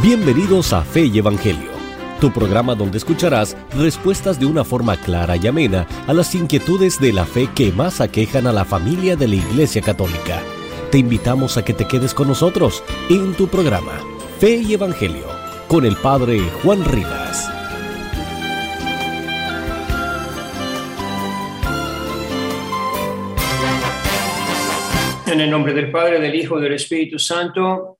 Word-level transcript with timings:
Bienvenidos 0.00 0.72
a 0.72 0.84
Fe 0.84 1.06
y 1.06 1.18
Evangelio, 1.18 1.72
tu 2.20 2.32
programa 2.32 2.76
donde 2.76 2.98
escucharás 2.98 3.56
respuestas 3.76 4.38
de 4.38 4.46
una 4.46 4.62
forma 4.64 4.96
clara 4.96 5.36
y 5.36 5.44
amena 5.48 5.88
a 6.06 6.12
las 6.12 6.36
inquietudes 6.36 7.00
de 7.00 7.12
la 7.12 7.24
fe 7.24 7.48
que 7.52 7.72
más 7.72 8.00
aquejan 8.00 8.46
a 8.46 8.52
la 8.52 8.64
familia 8.64 9.16
de 9.16 9.26
la 9.26 9.34
Iglesia 9.34 9.82
Católica. 9.82 10.40
Te 10.92 10.98
invitamos 10.98 11.56
a 11.56 11.64
que 11.64 11.74
te 11.74 11.88
quedes 11.88 12.14
con 12.14 12.28
nosotros 12.28 12.84
en 13.10 13.34
tu 13.34 13.48
programa 13.48 14.00
Fe 14.38 14.58
y 14.58 14.74
Evangelio 14.74 15.26
con 15.66 15.84
el 15.84 15.96
Padre 15.96 16.42
Juan 16.62 16.84
Rivas. 16.84 17.50
En 25.26 25.40
el 25.40 25.50
nombre 25.50 25.74
del 25.74 25.90
Padre, 25.90 26.20
del 26.20 26.36
Hijo 26.36 26.60
del 26.60 26.74
Espíritu 26.74 27.18
Santo, 27.18 27.97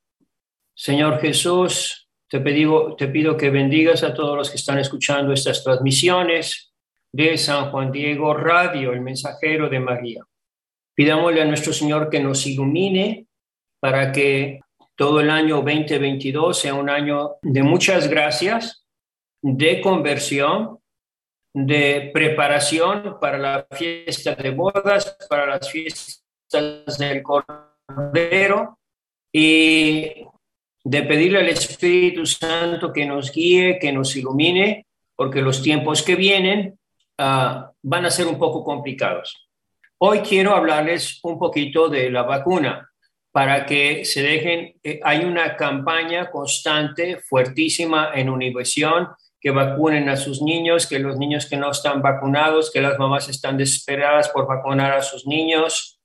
Señor 0.79 1.19
Jesús, 1.19 2.07
te, 2.29 2.39
pido 2.39 3.35
que 3.35 3.49
bendigas 3.49 4.01
a 4.01 4.13
todos 4.13 4.37
los 4.37 4.49
que 4.49 4.55
están 4.55 4.79
escuchando 4.79 5.33
estas 5.33 5.61
transmisiones 5.61 6.73
de 7.11 7.37
San 7.37 7.69
Juan 7.69 7.91
Diego 7.91 8.33
Radio, 8.33 8.93
el 8.93 9.01
mensajero 9.01 9.67
de 9.67 9.81
María. 9.81 10.23
Pidámosle 10.95 11.41
a 11.41 11.45
nuestro 11.45 11.73
Señor 11.73 12.09
que 12.09 12.21
nos 12.21 12.47
ilumine 12.47 13.27
para 13.81 14.13
que 14.13 14.61
todo 14.95 15.19
el 15.19 15.29
año 15.29 15.57
2022 15.57 16.57
sea 16.57 16.75
un 16.75 16.89
año 16.89 17.31
de 17.41 17.61
muchas 17.61 18.07
gracias, 18.07 18.85
de 19.41 19.81
conversión, 19.81 20.79
de 21.53 22.09
preparación 22.13 23.17
para 23.19 23.37
la 23.37 23.67
fiesta 23.69 24.33
de 24.33 24.51
bodas, 24.51 25.17
para 25.29 25.45
las 25.45 25.69
fiestas 25.69 26.23
del 26.97 27.21
Cordero 27.21 28.79
y 29.33 30.25
de 30.83 31.03
pedirle 31.03 31.39
al 31.39 31.49
Espíritu 31.49 32.25
Santo 32.25 32.93
que 32.93 33.05
nos 33.05 33.31
guíe, 33.31 33.79
que 33.79 33.91
nos 33.91 34.15
ilumine, 34.15 34.85
porque 35.15 35.41
los 35.41 35.61
tiempos 35.61 36.01
que 36.01 36.15
vienen 36.15 36.79
uh, 37.19 37.71
van 37.81 38.05
a 38.05 38.11
ser 38.11 38.27
un 38.27 38.39
poco 38.39 38.63
complicados. 38.63 39.49
Hoy 39.97 40.19
quiero 40.19 40.55
hablarles 40.55 41.19
un 41.23 41.37
poquito 41.37 41.89
de 41.89 42.09
la 42.09 42.23
vacuna 42.23 42.89
para 43.31 43.65
que 43.65 44.05
se 44.05 44.23
dejen, 44.23 44.75
eh, 44.83 44.99
hay 45.03 45.25
una 45.25 45.55
campaña 45.55 46.31
constante, 46.31 47.19
fuertísima 47.19 48.11
en 48.15 48.29
Univisión, 48.29 49.09
que 49.39 49.51
vacunen 49.51 50.09
a 50.09 50.17
sus 50.17 50.41
niños, 50.41 50.87
que 50.87 50.99
los 50.99 51.17
niños 51.17 51.45
que 51.45 51.57
no 51.57 51.71
están 51.71 52.01
vacunados, 52.01 52.71
que 52.71 52.81
las 52.81 52.97
mamás 52.97 53.29
están 53.29 53.57
desesperadas 53.57 54.29
por 54.29 54.47
vacunar 54.47 54.93
a 54.93 55.01
sus 55.01 55.25
niños. 55.25 55.99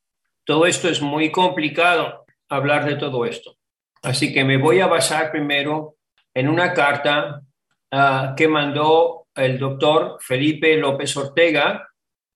Todo 0.45 0.67
esto 0.67 0.89
es 0.89 1.01
muy 1.01 1.33
complicado, 1.33 2.25
hablar 2.48 2.85
de 2.85 2.97
todo 2.97 3.25
esto. 3.25 3.57
Así 4.05 4.33
que 4.33 4.45
me 4.45 4.59
voy 4.59 4.81
a 4.81 4.87
basar 4.87 5.31
primero 5.31 5.97
en 6.35 6.49
una 6.49 6.73
carta 6.75 7.41
uh, 7.91 8.35
que 8.37 8.47
mandó 8.49 9.29
el 9.35 9.59
doctor 9.59 10.19
Felipe 10.21 10.77
López 10.77 11.17
Ortega, 11.17 11.89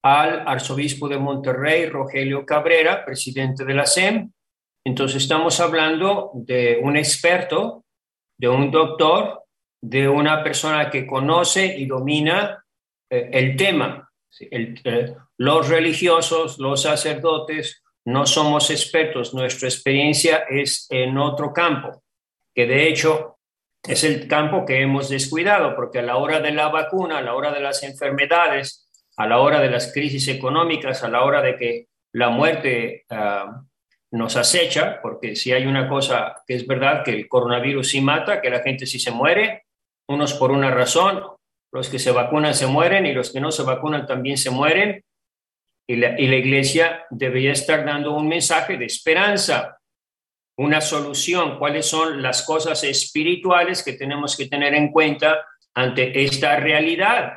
al 0.02 0.48
arzobispo 0.48 1.08
de 1.08 1.18
Monterrey, 1.18 1.86
Rogelio 1.86 2.46
Cabrera, 2.46 3.04
presidente 3.04 3.64
de 3.64 3.74
la 3.74 3.84
SEM. 3.84 4.30
Entonces 4.84 5.22
estamos 5.22 5.60
hablando 5.60 6.30
de 6.34 6.78
un 6.82 6.96
experto, 6.96 7.84
de 8.38 8.48
un 8.48 8.70
doctor, 8.70 9.42
de 9.82 10.08
una 10.08 10.42
persona 10.42 10.88
que 10.88 11.06
conoce 11.06 11.66
y 11.66 11.86
domina 11.86 12.64
eh, 13.10 13.28
el 13.32 13.56
tema. 13.56 14.08
Eh, 14.40 15.14
los 15.36 15.68
religiosos, 15.68 16.58
los 16.58 16.82
sacerdotes, 16.82 17.82
no 18.08 18.24
somos 18.24 18.70
expertos, 18.70 19.34
nuestra 19.34 19.68
experiencia 19.68 20.44
es 20.48 20.86
en 20.88 21.18
otro 21.18 21.52
campo, 21.52 22.02
que 22.54 22.66
de 22.66 22.88
hecho 22.88 23.36
es 23.86 24.02
el 24.02 24.26
campo 24.26 24.64
que 24.64 24.80
hemos 24.80 25.10
descuidado, 25.10 25.76
porque 25.76 25.98
a 25.98 26.02
la 26.02 26.16
hora 26.16 26.40
de 26.40 26.52
la 26.52 26.68
vacuna, 26.68 27.18
a 27.18 27.22
la 27.22 27.34
hora 27.34 27.52
de 27.52 27.60
las 27.60 27.82
enfermedades, 27.82 28.88
a 29.18 29.26
la 29.26 29.40
hora 29.40 29.60
de 29.60 29.68
las 29.68 29.92
crisis 29.92 30.26
económicas, 30.28 31.04
a 31.04 31.10
la 31.10 31.22
hora 31.22 31.42
de 31.42 31.58
que 31.58 31.88
la 32.14 32.30
muerte 32.30 33.04
uh, 33.10 33.60
nos 34.12 34.36
acecha, 34.36 35.00
porque 35.02 35.36
si 35.36 35.52
hay 35.52 35.66
una 35.66 35.86
cosa 35.86 36.42
que 36.46 36.54
es 36.54 36.66
verdad, 36.66 37.04
que 37.04 37.10
el 37.10 37.28
coronavirus 37.28 37.90
sí 37.90 38.00
mata, 38.00 38.40
que 38.40 38.48
la 38.48 38.62
gente 38.62 38.86
sí 38.86 38.98
se 38.98 39.10
muere, 39.10 39.66
unos 40.08 40.32
por 40.32 40.50
una 40.50 40.70
razón, 40.70 41.24
los 41.70 41.90
que 41.90 41.98
se 41.98 42.10
vacunan 42.10 42.54
se 42.54 42.68
mueren 42.68 43.04
y 43.04 43.12
los 43.12 43.30
que 43.30 43.40
no 43.40 43.52
se 43.52 43.64
vacunan 43.64 44.06
también 44.06 44.38
se 44.38 44.48
mueren, 44.48 45.04
y 45.88 45.96
la, 45.96 46.20
y 46.20 46.26
la 46.26 46.36
iglesia 46.36 47.06
debería 47.10 47.52
estar 47.52 47.84
dando 47.84 48.14
un 48.14 48.28
mensaje 48.28 48.76
de 48.76 48.84
esperanza, 48.84 49.78
una 50.58 50.80
solución, 50.80 51.58
cuáles 51.58 51.86
son 51.86 52.20
las 52.20 52.42
cosas 52.42 52.84
espirituales 52.84 53.82
que 53.82 53.94
tenemos 53.94 54.36
que 54.36 54.46
tener 54.46 54.74
en 54.74 54.92
cuenta 54.92 55.46
ante 55.74 56.24
esta 56.24 56.56
realidad. 56.56 57.34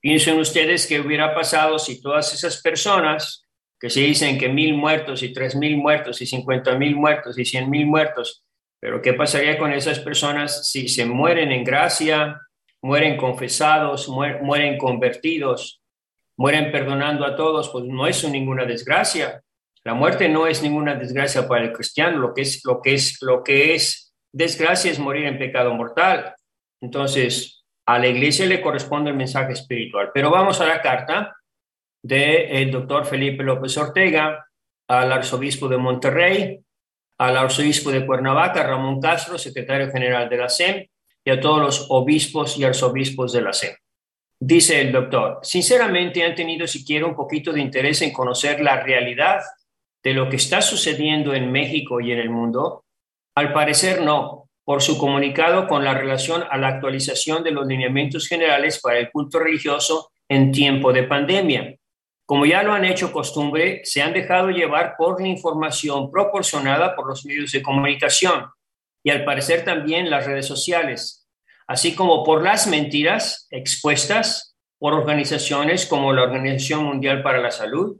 Piensen 0.00 0.38
ustedes 0.38 0.86
qué 0.86 0.98
hubiera 0.98 1.34
pasado 1.34 1.78
si 1.78 2.02
todas 2.02 2.34
esas 2.34 2.60
personas 2.60 3.46
que 3.78 3.90
se 3.90 4.00
dicen 4.00 4.38
que 4.38 4.48
mil 4.48 4.74
muertos 4.74 5.22
y 5.22 5.32
tres 5.32 5.54
mil 5.54 5.76
muertos 5.76 6.22
y 6.22 6.26
cincuenta 6.26 6.76
mil 6.76 6.96
muertos 6.96 7.38
y 7.38 7.44
cien 7.44 7.68
mil 7.68 7.86
muertos, 7.86 8.42
pero 8.80 9.02
¿qué 9.02 9.12
pasaría 9.12 9.58
con 9.58 9.72
esas 9.72 10.00
personas 10.00 10.68
si 10.68 10.88
se 10.88 11.04
mueren 11.04 11.52
en 11.52 11.62
gracia, 11.62 12.40
mueren 12.80 13.16
confesados, 13.16 14.08
mueren 14.08 14.78
convertidos, 14.78 15.81
mueren 16.36 16.72
perdonando 16.72 17.24
a 17.24 17.36
todos? 17.36 17.68
Pues 17.70 17.84
no 17.84 18.06
es 18.06 18.28
ninguna 18.28 18.64
desgracia. 18.64 19.42
La 19.84 19.94
muerte 19.94 20.28
no 20.28 20.46
es 20.46 20.62
ninguna 20.62 20.94
desgracia 20.94 21.48
para 21.48 21.64
el 21.64 21.72
cristiano, 21.72 22.18
lo 22.18 22.34
que 22.34 22.42
es, 22.42 22.64
lo 22.64 22.80
que 22.80 22.94
es, 22.94 23.18
lo 23.20 23.42
que 23.42 23.74
es 23.74 24.14
desgracia 24.32 24.90
es 24.90 24.98
morir 24.98 25.26
en 25.26 25.38
pecado 25.38 25.74
mortal. 25.74 26.34
Entonces, 26.80 27.64
a 27.86 27.98
la 27.98 28.06
iglesia 28.06 28.46
le 28.46 28.60
corresponde 28.60 29.10
el 29.10 29.16
mensaje 29.16 29.52
espiritual. 29.52 30.10
Pero 30.14 30.30
vamos 30.30 30.60
a 30.60 30.66
la 30.66 30.80
carta 30.80 31.36
del 32.02 32.70
doctor 32.70 33.06
Felipe 33.06 33.42
López 33.42 33.76
Ortega 33.76 34.46
al 34.88 35.12
arzobispo 35.12 35.68
de 35.68 35.78
Monterrey, 35.78 36.60
al 37.18 37.36
arzobispo 37.36 37.90
de 37.90 38.04
Cuernavaca, 38.04 38.62
Ramón 38.62 39.00
Castro, 39.00 39.38
secretario 39.38 39.90
general 39.90 40.28
de 40.28 40.36
la 40.36 40.48
SEM, 40.48 40.86
y 41.24 41.30
a 41.30 41.40
todos 41.40 41.60
los 41.60 41.86
obispos 41.90 42.58
y 42.58 42.64
arzobispos 42.64 43.32
de 43.32 43.42
la 43.42 43.52
SEM. 43.52 43.74
Dice 44.44 44.80
el 44.80 44.90
doctor, 44.90 45.38
sinceramente 45.44 46.24
han 46.24 46.34
tenido 46.34 46.66
siquiera 46.66 47.06
un 47.06 47.14
poquito 47.14 47.52
de 47.52 47.60
interés 47.60 48.02
en 48.02 48.12
conocer 48.12 48.60
la 48.60 48.82
realidad 48.82 49.40
de 50.02 50.14
lo 50.14 50.28
que 50.28 50.34
está 50.34 50.60
sucediendo 50.60 51.32
en 51.32 51.52
México 51.52 52.00
y 52.00 52.10
en 52.10 52.18
el 52.18 52.28
mundo. 52.28 52.84
Al 53.36 53.52
parecer 53.52 54.00
no, 54.00 54.50
por 54.64 54.82
su 54.82 54.98
comunicado 54.98 55.68
con 55.68 55.84
la 55.84 55.94
relación 55.94 56.42
a 56.50 56.58
la 56.58 56.66
actualización 56.66 57.44
de 57.44 57.52
los 57.52 57.68
lineamientos 57.68 58.26
generales 58.26 58.80
para 58.80 58.98
el 58.98 59.12
culto 59.12 59.38
religioso 59.38 60.10
en 60.28 60.50
tiempo 60.50 60.92
de 60.92 61.04
pandemia. 61.04 61.76
Como 62.26 62.44
ya 62.44 62.64
lo 62.64 62.72
han 62.72 62.84
hecho 62.84 63.12
costumbre, 63.12 63.82
se 63.84 64.02
han 64.02 64.12
dejado 64.12 64.50
llevar 64.50 64.96
por 64.98 65.20
la 65.20 65.28
información 65.28 66.10
proporcionada 66.10 66.96
por 66.96 67.06
los 67.06 67.24
medios 67.24 67.52
de 67.52 67.62
comunicación 67.62 68.46
y 69.04 69.10
al 69.10 69.24
parecer 69.24 69.64
también 69.64 70.10
las 70.10 70.26
redes 70.26 70.46
sociales, 70.46 71.21
así 71.66 71.94
como 71.94 72.24
por 72.24 72.42
las 72.42 72.66
mentiras 72.66 73.46
expuestas 73.50 74.56
por 74.78 74.94
organizaciones 74.94 75.86
como 75.86 76.12
la 76.12 76.24
Organización 76.24 76.84
Mundial 76.84 77.22
para 77.22 77.40
la 77.40 77.50
Salud, 77.50 77.96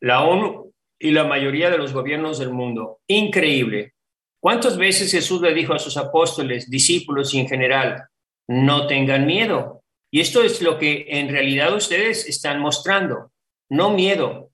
la 0.00 0.24
ONU 0.24 0.72
y 0.98 1.12
la 1.12 1.24
mayoría 1.24 1.70
de 1.70 1.78
los 1.78 1.92
gobiernos 1.92 2.38
del 2.38 2.50
mundo. 2.50 2.98
Increíble. 3.06 3.94
¿Cuántas 4.40 4.76
veces 4.76 5.12
Jesús 5.12 5.40
le 5.40 5.54
dijo 5.54 5.74
a 5.74 5.78
sus 5.78 5.96
apóstoles, 5.96 6.70
discípulos 6.70 7.34
y 7.34 7.40
en 7.40 7.48
general, 7.48 8.04
no 8.48 8.86
tengan 8.86 9.26
miedo? 9.26 9.82
Y 10.10 10.20
esto 10.20 10.42
es 10.42 10.62
lo 10.62 10.78
que 10.78 11.06
en 11.08 11.28
realidad 11.28 11.74
ustedes 11.74 12.26
están 12.26 12.60
mostrando. 12.60 13.30
No 13.68 13.90
miedo, 13.90 14.50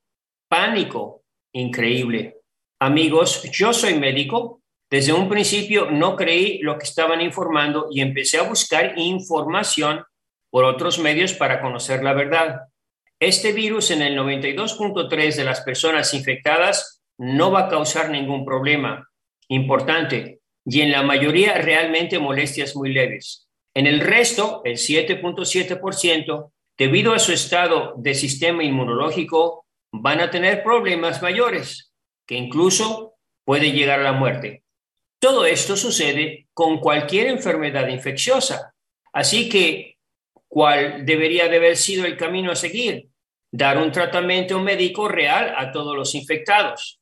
pánico. 0.49 1.23
Increíble. 1.53 2.39
Amigos, 2.81 3.43
yo 3.53 3.73
soy 3.73 3.95
médico. 3.95 4.61
Desde 4.91 5.13
un 5.13 5.29
principio 5.29 5.91
no 5.91 6.17
creí 6.17 6.59
lo 6.59 6.79
que 6.79 6.85
estaban 6.85 7.21
informando 7.21 7.89
y 7.91 8.01
empecé 8.01 8.39
a 8.39 8.43
buscar 8.43 8.95
información 8.97 10.05
por 10.51 10.65
otros 10.65 10.99
medios 10.99 11.33
para 11.35 11.61
conocer 11.61 12.03
la 12.03 12.13
verdad. 12.13 12.61
Este 13.19 13.53
virus 13.53 13.91
en 13.91 14.03
el 14.03 14.17
92.3 14.17 15.35
de 15.35 15.45
las 15.45 15.63
personas 15.63 16.15
infectadas 16.15 17.03
no 17.19 17.51
va 17.51 17.61
a 17.61 17.69
causar 17.69 18.11
ningún 18.11 18.45
problema 18.45 19.09
importante, 19.49 20.41
y 20.65 20.81
en 20.81 20.91
la 20.91 21.03
mayoría 21.03 21.59
realmente 21.59 22.19
molestias 22.19 22.75
muy 22.75 22.93
leves. 22.93 23.49
En 23.75 23.87
el 23.87 24.01
resto, 24.01 24.63
el 24.65 24.77
7.7%, 24.77 26.53
debido 26.77 27.13
a 27.13 27.19
su 27.19 27.33
estado 27.33 27.95
de 27.97 28.15
sistema 28.15 28.65
inmunológico, 28.65 29.67
van 29.93 30.21
a 30.21 30.31
tener 30.31 30.63
problemas 30.63 31.23
mayores, 31.23 31.93
que 32.27 32.35
incluso 32.35 33.15
puede 33.45 33.73
llegar 33.73 34.01
a 34.01 34.05
la 34.05 34.13
muerte. 34.13 34.64
Todo 35.25 35.47
esto 35.47 35.75
sucede 35.75 36.49
con 36.53 36.79
cualquier 36.79 37.29
enfermedad 37.29 37.89
infecciosa. 37.89 38.75
Así 39.11 39.49
que, 39.49 39.97
¿cuál 40.47 41.07
debería 41.07 41.49
de 41.49 41.57
haber 41.57 41.79
sido 41.79 42.05
el 42.05 42.15
camino 42.15 42.53
a 42.53 42.57
seguir? 42.57 43.09
Dar 43.51 43.79
un 43.79 43.91
tratamiento 43.91 44.61
médico 44.61 45.09
real 45.09 45.55
a 45.57 45.73
todos 45.73 45.97
los 45.97 46.15
infectados 46.15 47.01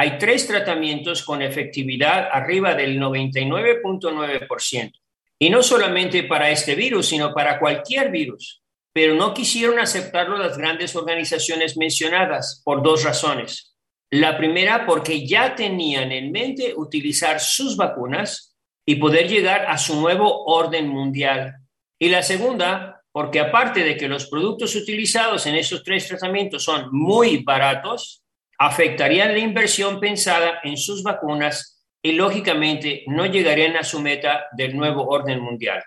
hay 0.00 0.16
tres 0.16 0.46
tratamientos 0.46 1.24
con 1.24 1.42
efectividad 1.42 2.28
arriba 2.30 2.72
del 2.72 3.00
99.9%. 3.00 4.92
Y 5.40 5.50
no 5.50 5.60
solamente 5.60 6.22
para 6.22 6.50
este 6.50 6.76
virus, 6.76 7.08
sino 7.08 7.34
para 7.34 7.58
cualquier 7.58 8.12
virus. 8.12 8.62
Pero 8.92 9.16
no 9.16 9.34
quisieron 9.34 9.80
aceptarlo 9.80 10.38
las 10.38 10.56
grandes 10.56 10.94
organizaciones 10.94 11.76
mencionadas 11.76 12.62
por 12.64 12.80
dos 12.80 13.02
razones. 13.02 13.76
La 14.10 14.38
primera, 14.38 14.86
porque 14.86 15.26
ya 15.26 15.54
tenían 15.54 16.12
en 16.12 16.32
mente 16.32 16.72
utilizar 16.74 17.40
sus 17.40 17.76
vacunas 17.76 18.56
y 18.86 18.96
poder 18.96 19.28
llegar 19.28 19.66
a 19.66 19.76
su 19.76 20.00
nuevo 20.00 20.44
orden 20.46 20.88
mundial. 20.88 21.56
Y 21.98 22.08
la 22.08 22.22
segunda, 22.22 23.02
porque 23.12 23.40
aparte 23.40 23.84
de 23.84 23.96
que 23.96 24.08
los 24.08 24.26
productos 24.26 24.74
utilizados 24.76 25.46
en 25.46 25.56
esos 25.56 25.82
tres 25.82 26.08
tratamientos 26.08 26.64
son 26.64 26.88
muy 26.90 27.42
baratos, 27.44 28.22
afectarían 28.58 29.32
la 29.32 29.40
inversión 29.40 30.00
pensada 30.00 30.60
en 30.64 30.76
sus 30.76 31.02
vacunas 31.02 31.84
y 32.02 32.12
lógicamente 32.12 33.04
no 33.08 33.26
llegarían 33.26 33.76
a 33.76 33.84
su 33.84 34.00
meta 34.00 34.46
del 34.52 34.76
nuevo 34.76 35.06
orden 35.06 35.40
mundial. 35.40 35.82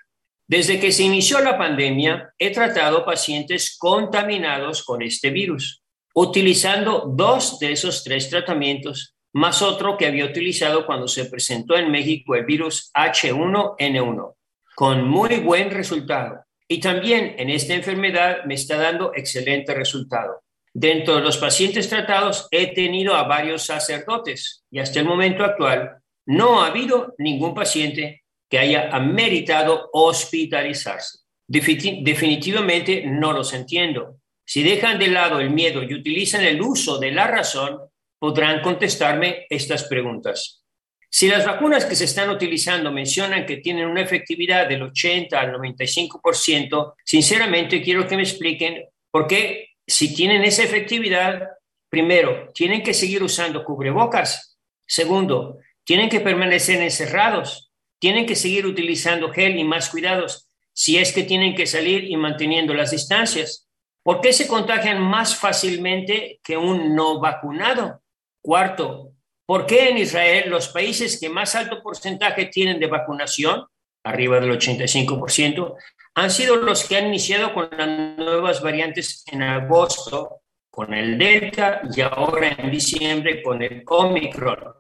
Desde 0.48 0.80
que 0.80 0.92
se 0.92 1.04
inició 1.04 1.40
la 1.40 1.58
pandemia, 1.58 2.34
he 2.38 2.52
tratado 2.52 3.06
pacientes 3.06 3.78
contaminados 3.80 4.84
con 4.84 5.02
este 5.02 5.30
virus, 5.30 5.81
utilizando 6.14 7.06
dos 7.08 7.60
de 7.60 7.72
esos 7.72 8.04
tres 8.04 8.30
tratamientos, 8.30 9.16
más 9.34 9.62
otro 9.62 9.98
que 9.98 10.08
había 10.08 10.26
utilizado 10.26 10.86
cuando 10.86 11.08
se 11.08 11.26
presentó 11.26 11.78
en 11.78 11.92
México 11.92 12.36
el 12.36 12.46
virus 12.46 12.92
H1N1, 12.94 14.36
con 14.76 15.08
muy 15.08 15.38
buen 15.38 15.72
resultado. 15.72 16.44
Y 16.68 16.80
también 16.80 17.36
en 17.38 17.50
esta 17.50 17.74
enfermedad 17.74 18.46
me 18.46 18.56
está 18.56 18.78
dando 18.78 19.12
excelente 19.14 19.74
resultado. 19.74 20.42
Dentro 20.74 21.16
de 21.16 21.22
los 21.22 21.38
pacientes 21.38 21.90
tratados 21.90 22.48
he 22.50 22.74
tenido 22.74 23.16
a 23.16 23.24
varios 23.24 23.64
sacerdotes 23.64 24.64
y 24.72 24.80
hasta 24.80 25.00
el 25.00 25.06
momento 25.06 25.44
actual 25.44 25.98
no 26.26 26.62
ha 26.62 26.68
habido 26.68 27.14
ningún 27.18 27.54
paciente 27.54 28.24
que 28.50 28.60
haya 28.60 28.90
ameritado 28.90 29.90
hospitalizarse. 29.92 31.20
Definitivamente 31.48 33.04
no 33.06 33.34
los 33.34 33.54
entiendo. 33.54 34.21
Si 34.52 34.64
dejan 34.64 35.00
de 35.00 35.08
lado 35.08 35.40
el 35.40 35.50
miedo 35.50 35.82
y 35.82 35.94
utilizan 35.94 36.44
el 36.44 36.62
uso 36.62 36.98
de 36.98 37.10
la 37.10 37.26
razón, 37.26 37.80
podrán 38.20 38.62
contestarme 38.62 39.46
estas 39.50 39.86
preguntas. 39.86 40.66
Si 41.10 41.30
las 41.30 41.46
vacunas 41.46 41.86
que 41.86 41.96
se 41.96 42.04
están 42.04 42.30
utilizando 42.30 42.92
mencionan 42.92 43.46
que 43.46 43.62
tienen 43.64 43.88
una 43.88 44.02
efectividad 44.02 44.68
del 44.68 44.82
80 44.82 45.40
al 45.40 45.54
95%, 45.54 46.96
sinceramente 47.06 47.82
quiero 47.82 48.06
que 48.06 48.18
me 48.18 48.24
expliquen 48.24 48.90
por 49.10 49.26
qué 49.26 49.70
si 49.88 50.14
tienen 50.14 50.44
esa 50.44 50.64
efectividad, 50.64 51.48
primero, 51.88 52.52
tienen 52.54 52.84
que 52.84 52.94
seguir 52.94 53.24
usando 53.24 53.64
cubrebocas. 53.64 54.58
Segundo, 54.86 55.60
tienen 55.86 56.10
que 56.10 56.20
permanecer 56.20 56.82
encerrados. 56.82 57.72
Tienen 58.00 58.26
que 58.26 58.36
seguir 58.36 58.66
utilizando 58.66 59.32
gel 59.32 59.58
y 59.58 59.64
más 59.64 59.90
cuidados 59.90 60.50
si 60.74 60.98
es 60.98 61.14
que 61.14 61.24
tienen 61.24 61.56
que 61.56 61.68
salir 61.68 62.04
y 62.04 62.18
manteniendo 62.18 62.74
las 62.74 62.92
distancias. 62.92 63.71
¿Por 64.04 64.20
qué 64.20 64.34
se 64.34 64.48
contagian 64.48 65.02
más 65.02 65.36
fácilmente 65.36 66.40
que 66.44 66.58
un 66.58 66.96
no 66.96 67.20
vacunado? 67.20 68.02
Cuarto, 68.42 69.14
¿por 69.46 69.66
qué 69.66 69.90
en 69.90 70.00
Israel 70.00 70.50
los 70.50 70.70
países 70.70 71.20
que 71.20 71.30
más 71.30 71.56
alto 71.56 71.84
porcentaje 71.84 72.46
tienen 72.46 72.80
de 72.80 72.88
vacunación, 72.88 73.68
arriba 74.04 74.40
del 74.40 74.58
85%, 74.58 75.76
han 76.16 76.32
sido 76.32 76.56
los 76.56 76.88
que 76.88 76.98
han 76.98 77.08
iniciado 77.08 77.54
con 77.54 77.70
las 77.78 78.18
nuevas 78.18 78.62
variantes 78.62 79.24
en 79.32 79.44
agosto, 79.44 80.42
con 80.70 80.94
el 80.94 81.18
Delta 81.18 81.82
y 81.94 82.02
ahora 82.02 82.56
en 82.58 82.72
diciembre 82.72 83.44
con 83.44 83.62
el 83.62 83.84
Omicron. 83.86 84.74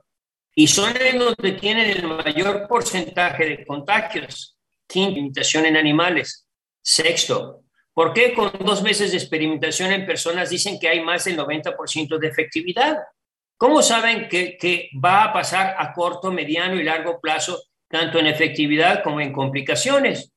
Y 0.56 0.67
son 0.67 0.94
en 1.00 1.19
donde 1.19 1.53
tienen 1.53 1.89
el 1.91 2.07
mayor 2.07 2.67
porcentaje 2.67 3.45
de 3.45 3.65
contagios. 3.65 4.57
Quinto, 4.88 5.19
imitación 5.19 5.65
en 5.65 5.77
animales. 5.77 6.47
Sexto, 6.81 7.61
¿por 7.93 8.13
qué 8.13 8.33
con 8.33 8.51
dos 8.59 8.81
meses 8.81 9.11
de 9.11 9.17
experimentación 9.17 9.91
en 9.91 10.05
personas 10.05 10.49
dicen 10.49 10.79
que 10.79 10.89
hay 10.89 11.01
más 11.01 11.25
del 11.25 11.38
90% 11.38 12.17
de 12.17 12.27
efectividad? 12.27 12.97
¿Cómo 13.57 13.83
saben 13.83 14.27
que, 14.27 14.89
va 14.93 15.23
a 15.23 15.33
pasar 15.33 15.75
a 15.77 15.93
corto, 15.93 16.31
mediano 16.31 16.79
y 16.79 16.83
largo 16.83 17.21
plazo, 17.21 17.61
tanto 17.88 18.17
en 18.17 18.25
efectividad 18.25 19.03
como 19.03 19.21
en 19.21 19.31
complicaciones? 19.31 20.31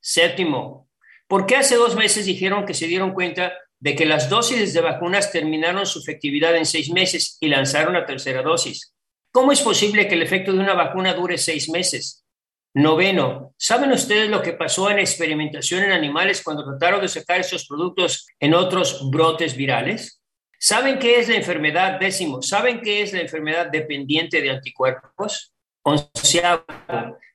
Séptimo, 0.00 0.88
¿por 1.28 1.44
qué 1.44 1.56
hace 1.56 1.76
dos 1.76 1.94
meses 1.94 2.24
dijeron 2.24 2.64
que 2.64 2.72
se 2.72 2.86
dieron 2.86 3.12
cuenta 3.12 3.52
de 3.78 3.94
que 3.94 4.06
las 4.06 4.30
dosis 4.30 4.72
de 4.72 4.80
vacunas 4.80 5.30
terminaron 5.30 5.84
su 5.84 6.00
efectividad 6.00 6.56
en 6.56 6.64
seis 6.64 6.90
meses 6.90 7.36
y 7.40 7.48
lanzaron 7.48 7.92
la 7.92 8.06
tercera 8.06 8.40
dosis? 8.40 8.94
¿Cómo 9.30 9.52
es 9.52 9.60
posible 9.60 10.08
que 10.08 10.14
el 10.14 10.22
efecto 10.22 10.52
de 10.52 10.58
una 10.58 10.74
vacuna 10.74 11.12
dure 11.12 11.36
seis 11.36 11.68
meses? 11.68 12.24
Noveno, 12.74 13.54
¿saben 13.56 13.90
ustedes 13.90 14.30
lo 14.30 14.42
que 14.42 14.52
pasó 14.52 14.90
en 14.90 15.00
experimentación 15.00 15.82
en 15.82 15.92
animales 15.92 16.42
cuando 16.42 16.64
trataron 16.64 17.00
de 17.00 17.08
sacar 17.08 17.40
esos 17.40 17.66
productos 17.66 18.26
en 18.38 18.54
otros 18.54 19.10
brotes 19.10 19.56
virales? 19.56 20.22
¿Saben 20.58 20.98
qué 20.98 21.18
es 21.18 21.28
la 21.28 21.36
enfermedad 21.36 21.98
décimo? 21.98 22.42
¿Saben 22.42 22.80
qué 22.80 23.02
es 23.02 23.12
la 23.12 23.20
enfermedad 23.20 23.66
dependiente 23.66 24.40
de 24.40 24.50
anticuerpos? 24.50 25.52
Onceavo, 25.82 26.64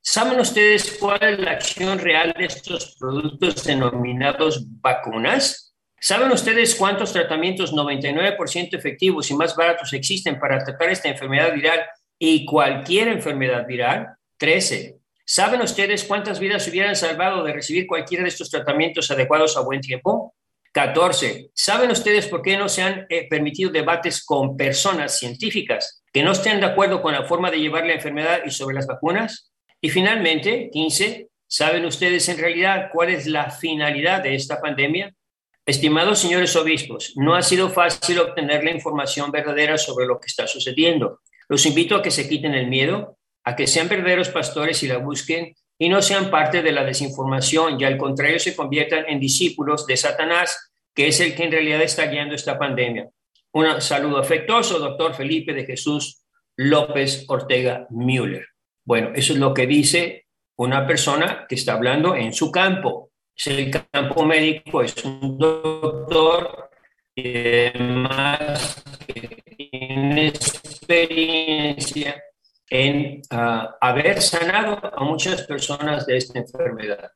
¿Saben 0.07 0.39
ustedes 0.39 0.97
cuál 0.99 1.23
es 1.23 1.39
la 1.39 1.51
acción 1.51 1.97
real 1.97 2.33
de 2.37 2.45
estos 2.45 2.95
productos 2.99 3.63
denominados 3.63 4.63
vacunas? 4.79 5.75
¿Saben 5.99 6.31
ustedes 6.31 6.75
cuántos 6.75 7.11
tratamientos 7.11 7.73
99% 7.73 8.77
efectivos 8.77 9.31
y 9.31 9.33
más 9.33 9.55
baratos 9.55 9.91
existen 9.93 10.39
para 10.39 10.63
tratar 10.63 10.91
esta 10.91 11.09
enfermedad 11.09 11.51
viral 11.55 11.79
y 12.19 12.45
cualquier 12.45 13.07
enfermedad 13.07 13.65
viral? 13.65 14.15
13. 14.37 14.99
¿Saben 15.27 15.61
ustedes 15.61 16.03
cuántas 16.03 16.39
vidas 16.39 16.67
hubieran 16.67 16.95
salvado 16.95 17.43
de 17.43 17.51
recibir 17.51 17.87
cualquiera 17.87 18.21
de 18.21 18.29
estos 18.29 18.51
tratamientos 18.51 19.09
adecuados 19.09 19.57
a 19.57 19.61
buen 19.61 19.81
tiempo? 19.81 20.35
14. 20.71 21.49
¿Saben 21.51 21.89
ustedes 21.89 22.27
por 22.27 22.43
qué 22.43 22.55
no 22.57 22.69
se 22.69 22.83
han 22.83 23.07
eh, 23.09 23.27
permitido 23.27 23.71
debates 23.71 24.23
con 24.23 24.55
personas 24.55 25.17
científicas 25.17 26.03
que 26.13 26.21
no 26.21 26.33
estén 26.33 26.59
de 26.59 26.67
acuerdo 26.67 27.01
con 27.01 27.13
la 27.13 27.25
forma 27.25 27.49
de 27.49 27.59
llevar 27.59 27.87
la 27.87 27.93
enfermedad 27.93 28.41
y 28.45 28.51
sobre 28.51 28.75
las 28.75 28.85
vacunas? 28.85 29.51
Y 29.81 29.89
finalmente, 29.89 30.69
15, 30.71 31.27
¿saben 31.47 31.85
ustedes 31.85 32.29
en 32.29 32.37
realidad 32.37 32.89
cuál 32.93 33.09
es 33.09 33.25
la 33.25 33.49
finalidad 33.49 34.21
de 34.21 34.35
esta 34.35 34.61
pandemia? 34.61 35.11
Estimados 35.65 36.19
señores 36.19 36.55
obispos, 36.55 37.13
no 37.15 37.33
ha 37.33 37.41
sido 37.41 37.71
fácil 37.71 38.19
obtener 38.19 38.63
la 38.63 38.69
información 38.69 39.31
verdadera 39.31 39.79
sobre 39.79 40.05
lo 40.05 40.19
que 40.19 40.27
está 40.27 40.45
sucediendo. 40.45 41.21
Los 41.49 41.65
invito 41.65 41.95
a 41.95 42.03
que 42.03 42.11
se 42.11 42.29
quiten 42.29 42.53
el 42.53 42.67
miedo, 42.67 43.17
a 43.45 43.55
que 43.55 43.67
sean 43.67 43.87
verdaderos 43.87 44.29
pastores 44.29 44.81
y 44.83 44.87
la 44.87 44.97
busquen 44.97 45.55
y 45.77 45.87
no 45.87 46.01
sean 46.01 46.31
parte 46.31 46.61
de 46.63 46.71
la 46.71 46.83
desinformación 46.83 47.79
y 47.79 47.83
al 47.83 47.97
contrario 47.97 48.39
se 48.39 48.55
conviertan 48.55 49.05
en 49.07 49.19
discípulos 49.19 49.85
de 49.85 49.97
Satanás, 49.97 50.71
que 50.93 51.07
es 51.07 51.19
el 51.19 51.35
que 51.35 51.43
en 51.43 51.51
realidad 51.51 51.81
está 51.81 52.07
guiando 52.07 52.33
esta 52.33 52.57
pandemia. 52.57 53.09
Un 53.51 53.79
saludo 53.81 54.17
afectuoso, 54.17 54.79
doctor 54.79 55.13
Felipe 55.13 55.53
de 55.53 55.65
Jesús 55.65 56.23
López 56.57 57.25
Ortega 57.27 57.85
Müller. 57.89 58.47
Bueno, 58.83 59.11
eso 59.13 59.33
es 59.33 59.39
lo 59.39 59.53
que 59.53 59.67
dice 59.67 60.25
una 60.57 60.87
persona 60.87 61.45
que 61.47 61.55
está 61.55 61.73
hablando 61.73 62.15
en 62.15 62.33
su 62.33 62.51
campo. 62.51 63.11
Es 63.35 63.47
el 63.47 63.69
campo 63.69 64.25
médico, 64.25 64.81
es 64.81 64.95
un 65.03 65.37
doctor 65.37 66.69
y 67.13 67.37
además 67.37 68.83
tiene 69.55 70.27
experiencia 70.27 72.21
en 72.69 73.21
ah, 73.29 73.77
haber 73.79 74.21
sanado 74.21 74.79
a 74.95 75.03
muchas 75.03 75.43
personas 75.43 76.05
de 76.05 76.17
esta 76.17 76.39
enfermedad. 76.39 77.11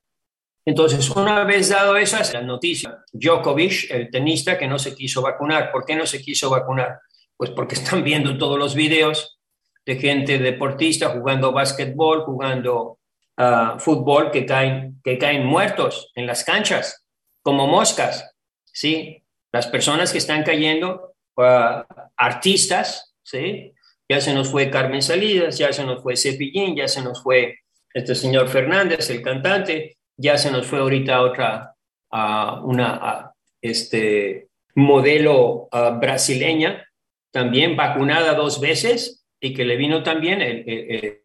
Entonces, 0.66 1.10
una 1.10 1.44
vez 1.46 1.70
dado 1.70 1.98
esas, 1.98 2.34
la 2.34 2.42
noticia, 2.42 3.04
Djokovic, 3.12 3.90
el 3.90 4.12
tenista 4.12 4.58
que 4.58 4.68
no 4.68 4.78
se 4.78 4.94
quiso 4.94 5.22
vacunar. 5.22 5.72
¿Por 5.72 5.86
qué 5.86 5.96
no 5.96 6.06
se 6.06 6.22
quiso 6.22 6.50
vacunar? 6.50 7.00
Pues 7.36 7.50
porque 7.52 7.76
están 7.76 8.04
viendo 8.04 8.38
todos 8.38 8.60
los 8.60 8.76
videos 8.76 9.40
de 9.86 9.96
gente 9.96 10.38
deportista 10.38 11.10
jugando 11.10 11.52
básquetbol, 11.52 12.24
jugando 12.24 13.00
ah, 13.38 13.78
fútbol, 13.80 14.30
que 14.30 14.46
caen, 14.46 15.02
que 15.04 15.18
caen 15.18 15.46
muertos 15.46 16.12
en 16.14 16.28
las 16.28 16.44
canchas, 16.44 17.06
como 17.42 17.66
moscas, 17.66 18.30
¿sí? 18.66 19.24
Las 19.52 19.68
personas 19.68 20.12
que 20.12 20.20
están 20.20 20.44
cayendo, 20.44 21.16
uh, 21.38 21.84
artistas, 22.16 23.16
¿sí? 23.24 23.74
Ya 24.10 24.20
se 24.20 24.34
nos 24.34 24.50
fue 24.50 24.72
Carmen 24.72 25.04
Salidas, 25.04 25.58
ya 25.58 25.72
se 25.72 25.84
nos 25.86 26.02
fue 26.02 26.18
Cepillín, 26.18 26.76
ya 26.76 26.88
se 26.88 27.04
nos 27.04 27.22
fue 27.22 27.60
este 27.94 28.16
señor 28.16 28.48
Fernández, 28.48 29.10
el 29.12 29.22
cantante, 29.22 29.98
ya 30.18 30.38
se 30.38 30.52
nos 30.52 30.66
fue 30.66 30.80
ahorita 30.80 31.22
otra, 31.22 31.76
uh, 32.12 32.66
una 32.66 33.32
este, 33.62 34.50
modelo 34.76 35.70
brasileña, 36.00 36.86
también 37.32 37.76
vacunada 37.76 38.34
dos 38.34 38.60
veces, 38.60 39.20
y 39.40 39.54
que 39.54 39.66
le 39.66 39.78
vino 39.78 40.04
también 40.04 40.42
el, 40.42 41.22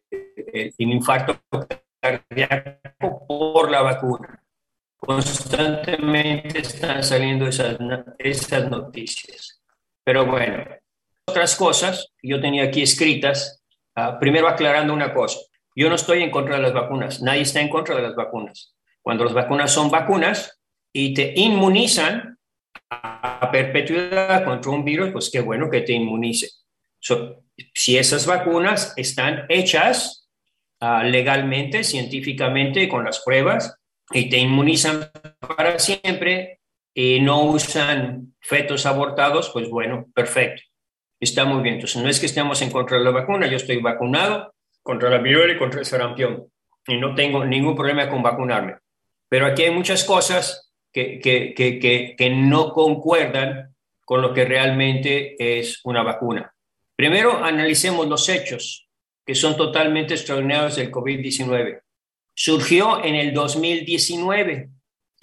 infarto 0.77 1.41
cardíaco 1.99 3.25
por 3.27 3.69
la 3.69 3.81
vacuna. 3.81 4.41
Constantemente 4.97 6.59
están 6.59 7.03
saliendo 7.03 7.47
esas, 7.47 7.77
esas 8.17 8.69
noticias. 8.69 9.61
Pero 10.03 10.25
bueno, 10.25 10.65
otras 11.25 11.55
cosas 11.55 12.13
que 12.21 12.29
yo 12.29 12.39
tenía 12.39 12.63
aquí 12.63 12.81
escritas. 12.81 13.63
Ah, 13.95 14.17
primero 14.19 14.47
aclarando 14.47 14.93
una 14.93 15.13
cosa. 15.13 15.39
Yo 15.75 15.89
no 15.89 15.95
estoy 15.95 16.23
en 16.23 16.31
contra 16.31 16.55
de 16.55 16.61
las 16.61 16.73
vacunas. 16.73 17.21
Nadie 17.21 17.41
está 17.41 17.61
en 17.61 17.69
contra 17.69 17.95
de 17.95 18.01
las 18.01 18.15
vacunas. 18.15 18.75
Cuando 19.01 19.25
las 19.25 19.33
vacunas 19.33 19.71
son 19.71 19.89
vacunas 19.89 20.59
y 20.93 21.13
te 21.13 21.33
inmunizan 21.35 22.37
a 22.89 23.49
perpetuidad 23.51 24.45
contra 24.45 24.71
un 24.71 24.85
virus, 24.85 25.11
pues 25.11 25.29
qué 25.31 25.41
bueno 25.41 25.69
que 25.69 25.81
te 25.81 25.93
inmunice. 25.93 26.49
si 27.73 27.97
esas 27.97 28.25
vacunas 28.25 28.93
están 28.95 29.45
hechas 29.49 30.29
ah, 30.79 31.03
legalmente, 31.03 31.83
científicamente, 31.83 32.87
con 32.87 33.03
las 33.03 33.19
pruebas, 33.21 33.77
y 34.11 34.29
te 34.29 34.37
inmunizan 34.37 35.09
para 35.57 35.79
siempre 35.79 36.59
y 36.93 37.19
no 37.21 37.43
usan 37.43 38.35
fetos 38.39 38.85
abortados, 38.85 39.49
pues 39.51 39.69
bueno, 39.69 40.05
perfecto. 40.13 40.61
Está 41.19 41.45
muy 41.45 41.63
bien. 41.63 41.75
Entonces, 41.75 42.01
no 42.01 42.09
es 42.09 42.19
que 42.19 42.25
estemos 42.25 42.61
en 42.61 42.71
contra 42.71 42.97
de 42.97 43.03
la 43.03 43.11
vacuna, 43.11 43.47
yo 43.47 43.57
estoy 43.57 43.77
vacunado 43.77 44.53
contra 44.83 45.09
la 45.09 45.17
viruela 45.17 45.53
y 45.53 45.57
contra 45.57 45.79
el 45.79 45.85
sarampión 45.85 46.51
y 46.87 46.97
no 46.97 47.15
tengo 47.15 47.43
ningún 47.43 47.75
problema 47.75 48.09
con 48.09 48.21
vacunarme. 48.21 48.75
Pero 49.27 49.47
aquí 49.47 49.63
hay 49.63 49.71
muchas 49.71 50.03
cosas 50.03 50.71
que, 50.91 51.19
que, 51.19 51.53
que, 51.55 52.15
que 52.15 52.29
no 52.29 52.71
concuerdan 52.71 53.75
con 54.05 54.21
lo 54.21 54.33
que 54.33 54.45
realmente 54.45 55.59
es 55.59 55.81
una 55.83 56.03
vacuna. 56.03 56.53
Primero, 56.95 57.43
analicemos 57.43 58.07
los 58.07 58.29
hechos 58.29 58.87
que 59.25 59.33
son 59.33 59.57
totalmente 59.57 60.13
extraordinarios 60.13 60.75
del 60.75 60.91
COVID-19. 60.91 61.81
Surgió 62.35 63.03
en 63.03 63.15
el 63.15 63.33
2019 63.33 64.69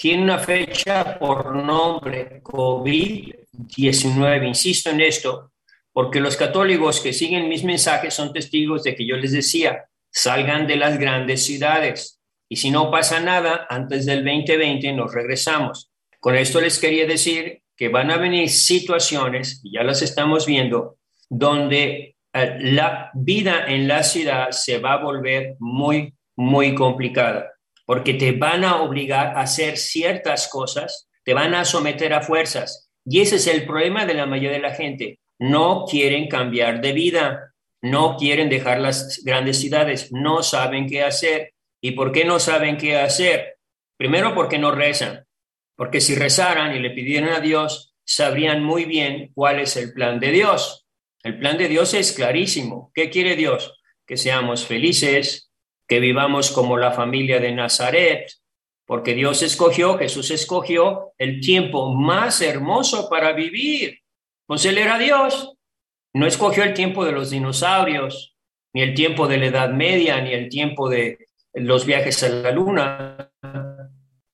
tiene 0.02 0.24
una 0.24 0.38
fecha 0.38 1.16
por 1.16 1.54
nombre 1.54 2.42
COVID-19. 2.42 4.48
Insisto 4.48 4.90
en 4.90 5.00
esto, 5.00 5.51
porque 5.92 6.20
los 6.20 6.36
católicos 6.36 7.00
que 7.00 7.12
siguen 7.12 7.48
mis 7.48 7.64
mensajes 7.64 8.14
son 8.14 8.32
testigos 8.32 8.82
de 8.82 8.94
que 8.94 9.06
yo 9.06 9.16
les 9.16 9.32
decía, 9.32 9.84
salgan 10.10 10.66
de 10.66 10.76
las 10.76 10.98
grandes 10.98 11.44
ciudades. 11.44 12.20
Y 12.48 12.56
si 12.56 12.70
no 12.70 12.90
pasa 12.90 13.20
nada, 13.20 13.66
antes 13.68 14.06
del 14.06 14.24
2020 14.24 14.92
nos 14.92 15.12
regresamos. 15.12 15.90
Con 16.20 16.36
esto 16.36 16.60
les 16.60 16.78
quería 16.78 17.06
decir 17.06 17.62
que 17.76 17.88
van 17.88 18.10
a 18.10 18.16
venir 18.16 18.48
situaciones, 18.48 19.60
y 19.64 19.72
ya 19.72 19.82
las 19.82 20.02
estamos 20.02 20.46
viendo, 20.46 20.98
donde 21.28 22.16
eh, 22.32 22.56
la 22.60 23.10
vida 23.14 23.66
en 23.66 23.88
la 23.88 24.02
ciudad 24.02 24.50
se 24.50 24.78
va 24.78 24.94
a 24.94 25.02
volver 25.02 25.56
muy, 25.58 26.14
muy 26.36 26.74
complicada 26.74 27.52
porque 27.84 28.14
te 28.14 28.32
van 28.32 28.64
a 28.64 28.80
obligar 28.80 29.36
a 29.36 29.42
hacer 29.42 29.76
ciertas 29.76 30.48
cosas, 30.48 31.08
te 31.24 31.34
van 31.34 31.54
a 31.54 31.64
someter 31.64 32.14
a 32.14 32.22
fuerzas. 32.22 32.90
Y 33.04 33.20
ese 33.20 33.36
es 33.36 33.46
el 33.46 33.66
problema 33.66 34.06
de 34.06 34.14
la 34.14 34.26
mayoría 34.26 34.52
de 34.52 34.62
la 34.62 34.74
gente. 34.74 35.18
No 35.42 35.86
quieren 35.86 36.28
cambiar 36.28 36.80
de 36.80 36.92
vida, 36.92 37.52
no 37.80 38.16
quieren 38.16 38.48
dejar 38.48 38.78
las 38.80 39.24
grandes 39.24 39.58
ciudades, 39.58 40.12
no 40.12 40.40
saben 40.44 40.88
qué 40.88 41.02
hacer. 41.02 41.54
¿Y 41.80 41.90
por 41.90 42.12
qué 42.12 42.24
no 42.24 42.38
saben 42.38 42.76
qué 42.76 42.96
hacer? 42.96 43.56
Primero 43.96 44.36
porque 44.36 44.56
no 44.56 44.70
rezan, 44.70 45.26
porque 45.74 46.00
si 46.00 46.14
rezaran 46.14 46.76
y 46.76 46.78
le 46.78 46.90
pidieran 46.90 47.30
a 47.30 47.40
Dios, 47.40 47.92
sabrían 48.04 48.62
muy 48.62 48.84
bien 48.84 49.32
cuál 49.34 49.58
es 49.58 49.76
el 49.76 49.92
plan 49.92 50.20
de 50.20 50.30
Dios. 50.30 50.86
El 51.24 51.40
plan 51.40 51.58
de 51.58 51.66
Dios 51.66 51.92
es 51.94 52.12
clarísimo. 52.12 52.92
¿Qué 52.94 53.10
quiere 53.10 53.34
Dios? 53.34 53.80
Que 54.06 54.16
seamos 54.16 54.64
felices, 54.64 55.50
que 55.88 55.98
vivamos 55.98 56.52
como 56.52 56.76
la 56.76 56.92
familia 56.92 57.40
de 57.40 57.50
Nazaret, 57.50 58.30
porque 58.86 59.14
Dios 59.14 59.42
escogió, 59.42 59.98
Jesús 59.98 60.30
escogió 60.30 61.14
el 61.18 61.40
tiempo 61.40 61.92
más 61.92 62.40
hermoso 62.42 63.08
para 63.08 63.32
vivir. 63.32 64.01
Pues 64.52 64.66
Él 64.66 64.76
era 64.76 64.98
Dios. 64.98 65.56
No 66.12 66.26
escogió 66.26 66.62
el 66.62 66.74
tiempo 66.74 67.06
de 67.06 67.12
los 67.12 67.30
dinosaurios, 67.30 68.36
ni 68.74 68.82
el 68.82 68.92
tiempo 68.92 69.26
de 69.26 69.38
la 69.38 69.46
Edad 69.46 69.70
Media, 69.70 70.20
ni 70.20 70.34
el 70.34 70.50
tiempo 70.50 70.90
de 70.90 71.26
los 71.54 71.86
viajes 71.86 72.22
a 72.22 72.28
la 72.28 72.50
luna. 72.50 73.32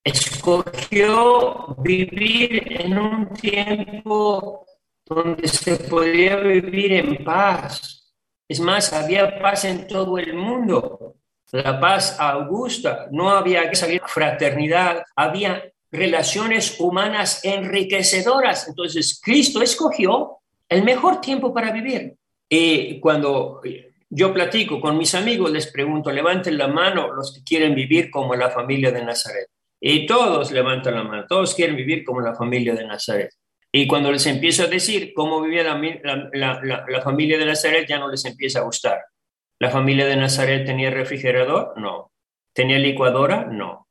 Escogió 0.03 1.77
vivir 1.79 2.83
en 2.83 2.99
un 2.99 3.33
tiempo 3.33 4.67
donde 5.07 5.47
se 5.47 5.77
podía 5.77 6.35
vivir 6.35 6.95
en 6.95 7.23
paz. 7.23 8.13
Es 8.49 8.59
más, 8.59 8.93
había 8.93 9.39
paz 9.39 9.67
en 9.67 9.87
todo 9.87 10.19
el 10.19 10.35
mundo 10.35 11.15
la 11.53 11.79
paz 11.79 12.19
augusta, 12.19 13.07
no 13.13 13.31
había 13.31 13.71
que 13.71 13.77
salir 13.77 14.03
fraternidad, 14.05 15.05
había 15.15 15.73
relaciones 15.91 16.79
humanas 16.79 17.45
enriquecedoras. 17.45 18.69
Entonces, 18.69 19.21
Cristo 19.23 19.63
escogió 19.63 20.39
el 20.69 20.85
mejor 20.85 21.21
tiempo 21.21 21.53
para 21.53 21.73
vivir. 21.73 22.15
Y 22.49 23.01
cuando 23.01 23.61
yo 24.11 24.33
platico 24.33 24.81
con 24.81 24.97
mis 24.97 25.15
amigos, 25.15 25.51
les 25.51 25.67
pregunto, 25.67 26.11
levanten 26.11 26.57
la 26.57 26.69
mano 26.69 27.13
los 27.13 27.35
que 27.35 27.43
quieren 27.43 27.75
vivir 27.75 28.11
como 28.11 28.35
la 28.35 28.51
familia 28.51 28.91
de 28.91 29.05
Nazaret. 29.05 29.49
Y 29.81 30.07
todos 30.07 30.51
levantan 30.51 30.95
la 30.95 31.05
mano, 31.05 31.27
todos 31.29 31.55
quieren 31.55 31.77
vivir 31.77 32.05
como 32.05 32.21
la 32.21 32.35
familia 32.35 32.75
de 32.75 32.87
Nazaret. 32.87 33.31
Y 33.71 33.87
cuando 33.87 34.11
les 34.11 34.27
empiezo 34.27 34.65
a 34.65 34.67
decir 34.67 35.13
cómo 35.15 35.43
vivía 35.43 35.63
la, 35.63 36.61
la 36.63 37.03
familia 37.03 37.39
de 37.39 37.45
Nazaret, 37.47 37.87
ya 37.87 37.99
no 37.99 38.11
les 38.11 38.25
empieza 38.25 38.61
a 38.61 38.63
gustar. 38.63 38.99
¿La 39.61 39.71
familia 39.71 40.07
de 40.07 40.17
Nazaret 40.17 40.65
tenía 40.65 40.91
refrigerador? 40.91 41.75
No. 41.77 42.13
¿Tenía 42.53 42.79
licuadora? 42.79 43.45
No. 43.45 43.88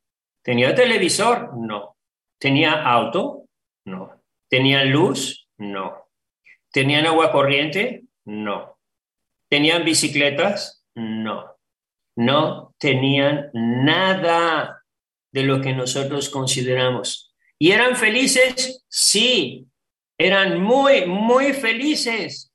¿Tenía 0.47 0.73
televisor? 0.73 1.57
No. 1.57 1.97
¿Tenía 2.39 2.81
auto? 2.81 3.49
No. 3.83 4.23
¿Tenían 4.47 4.93
luz? 4.93 5.49
No. 5.57 6.07
¿Tenían 6.71 7.05
agua 7.05 7.33
corriente? 7.33 8.05
No. 8.23 8.79
¿Tenían 9.49 9.83
bicicletas? 9.83 10.85
No. 10.95 11.57
No 12.15 12.73
tenían 12.77 13.49
nada 13.51 14.85
de 15.33 15.43
lo 15.43 15.59
que 15.59 15.73
nosotros 15.73 16.29
consideramos. 16.29 17.35
¿Y 17.59 17.71
eran 17.71 17.97
felices? 17.97 18.85
Sí. 18.87 19.67
Eran 20.17 20.63
muy, 20.63 21.07
muy 21.07 21.51
felices 21.51 22.46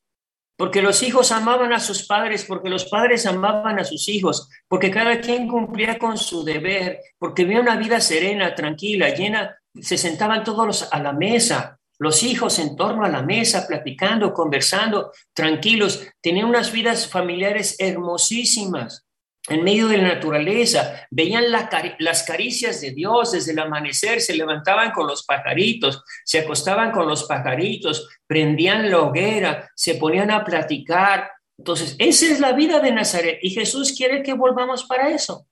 porque 0.62 0.80
los 0.80 1.02
hijos 1.02 1.32
amaban 1.32 1.72
a 1.72 1.80
sus 1.80 2.06
padres, 2.06 2.44
porque 2.44 2.70
los 2.70 2.84
padres 2.84 3.26
amaban 3.26 3.80
a 3.80 3.84
sus 3.84 4.08
hijos, 4.08 4.48
porque 4.68 4.92
cada 4.92 5.20
quien 5.20 5.48
cumplía 5.48 5.98
con 5.98 6.16
su 6.16 6.44
deber, 6.44 7.00
porque 7.18 7.42
había 7.42 7.58
una 7.58 7.74
vida 7.74 8.00
serena, 8.00 8.54
tranquila, 8.54 9.08
llena, 9.12 9.58
se 9.80 9.98
sentaban 9.98 10.44
todos 10.44 10.88
a 10.92 11.02
la 11.02 11.12
mesa, 11.12 11.80
los 11.98 12.22
hijos 12.22 12.60
en 12.60 12.76
torno 12.76 13.04
a 13.04 13.08
la 13.08 13.22
mesa, 13.22 13.66
platicando, 13.66 14.32
conversando, 14.32 15.10
tranquilos, 15.34 16.06
tenían 16.20 16.46
unas 16.46 16.70
vidas 16.70 17.08
familiares 17.08 17.74
hermosísimas 17.80 19.04
en 19.48 19.64
medio 19.64 19.88
de 19.88 19.98
la 19.98 20.14
naturaleza, 20.14 21.06
veían 21.10 21.44
las 21.50 22.22
caricias 22.22 22.80
de 22.80 22.92
Dios 22.92 23.32
desde 23.32 23.52
el 23.52 23.58
amanecer, 23.58 24.20
se 24.20 24.36
levantaban 24.36 24.92
con 24.92 25.06
los 25.06 25.24
pajaritos, 25.24 26.02
se 26.24 26.38
acostaban 26.38 26.92
con 26.92 27.08
los 27.08 27.24
pajaritos, 27.24 28.08
prendían 28.26 28.90
la 28.90 29.00
hoguera, 29.00 29.70
se 29.74 29.96
ponían 29.96 30.30
a 30.30 30.44
platicar. 30.44 31.30
Entonces, 31.58 31.96
esa 31.98 32.26
es 32.26 32.40
la 32.40 32.52
vida 32.52 32.78
de 32.78 32.92
Nazaret 32.92 33.38
y 33.42 33.50
Jesús 33.50 33.92
quiere 33.96 34.22
que 34.22 34.34
volvamos 34.34 34.84
para 34.84 35.10
eso. 35.10 35.46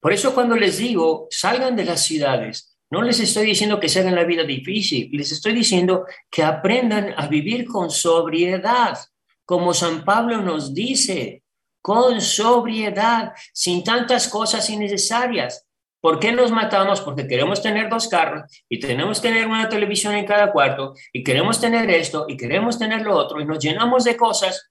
Por 0.00 0.12
eso 0.12 0.34
cuando 0.34 0.56
les 0.56 0.78
digo, 0.78 1.28
salgan 1.30 1.76
de 1.76 1.84
las 1.84 2.02
ciudades, 2.04 2.76
no 2.90 3.02
les 3.02 3.18
estoy 3.20 3.46
diciendo 3.46 3.80
que 3.80 3.88
se 3.88 4.00
hagan 4.00 4.14
la 4.14 4.24
vida 4.24 4.44
difícil, 4.44 5.08
les 5.12 5.32
estoy 5.32 5.54
diciendo 5.54 6.04
que 6.30 6.42
aprendan 6.42 7.14
a 7.16 7.26
vivir 7.26 7.66
con 7.66 7.90
sobriedad, 7.90 8.98
como 9.44 9.74
San 9.74 10.04
Pablo 10.04 10.42
nos 10.42 10.74
dice, 10.74 11.42
con 11.86 12.20
sobriedad, 12.20 13.32
sin 13.52 13.84
tantas 13.84 14.26
cosas 14.26 14.68
innecesarias. 14.70 15.64
¿Por 16.00 16.18
qué 16.18 16.32
nos 16.32 16.50
matamos? 16.50 17.00
Porque 17.00 17.28
queremos 17.28 17.62
tener 17.62 17.88
dos 17.88 18.08
carros 18.08 18.42
y 18.68 18.80
tenemos 18.80 19.20
que 19.20 19.28
tener 19.28 19.46
una 19.46 19.68
televisión 19.68 20.16
en 20.16 20.26
cada 20.26 20.50
cuarto 20.50 20.94
y 21.12 21.22
queremos 21.22 21.60
tener 21.60 21.88
esto 21.88 22.26
y 22.26 22.36
queremos 22.36 22.76
tener 22.76 23.02
lo 23.02 23.14
otro 23.14 23.40
y 23.40 23.44
nos 23.44 23.60
llenamos 23.60 24.02
de 24.02 24.16
cosas 24.16 24.68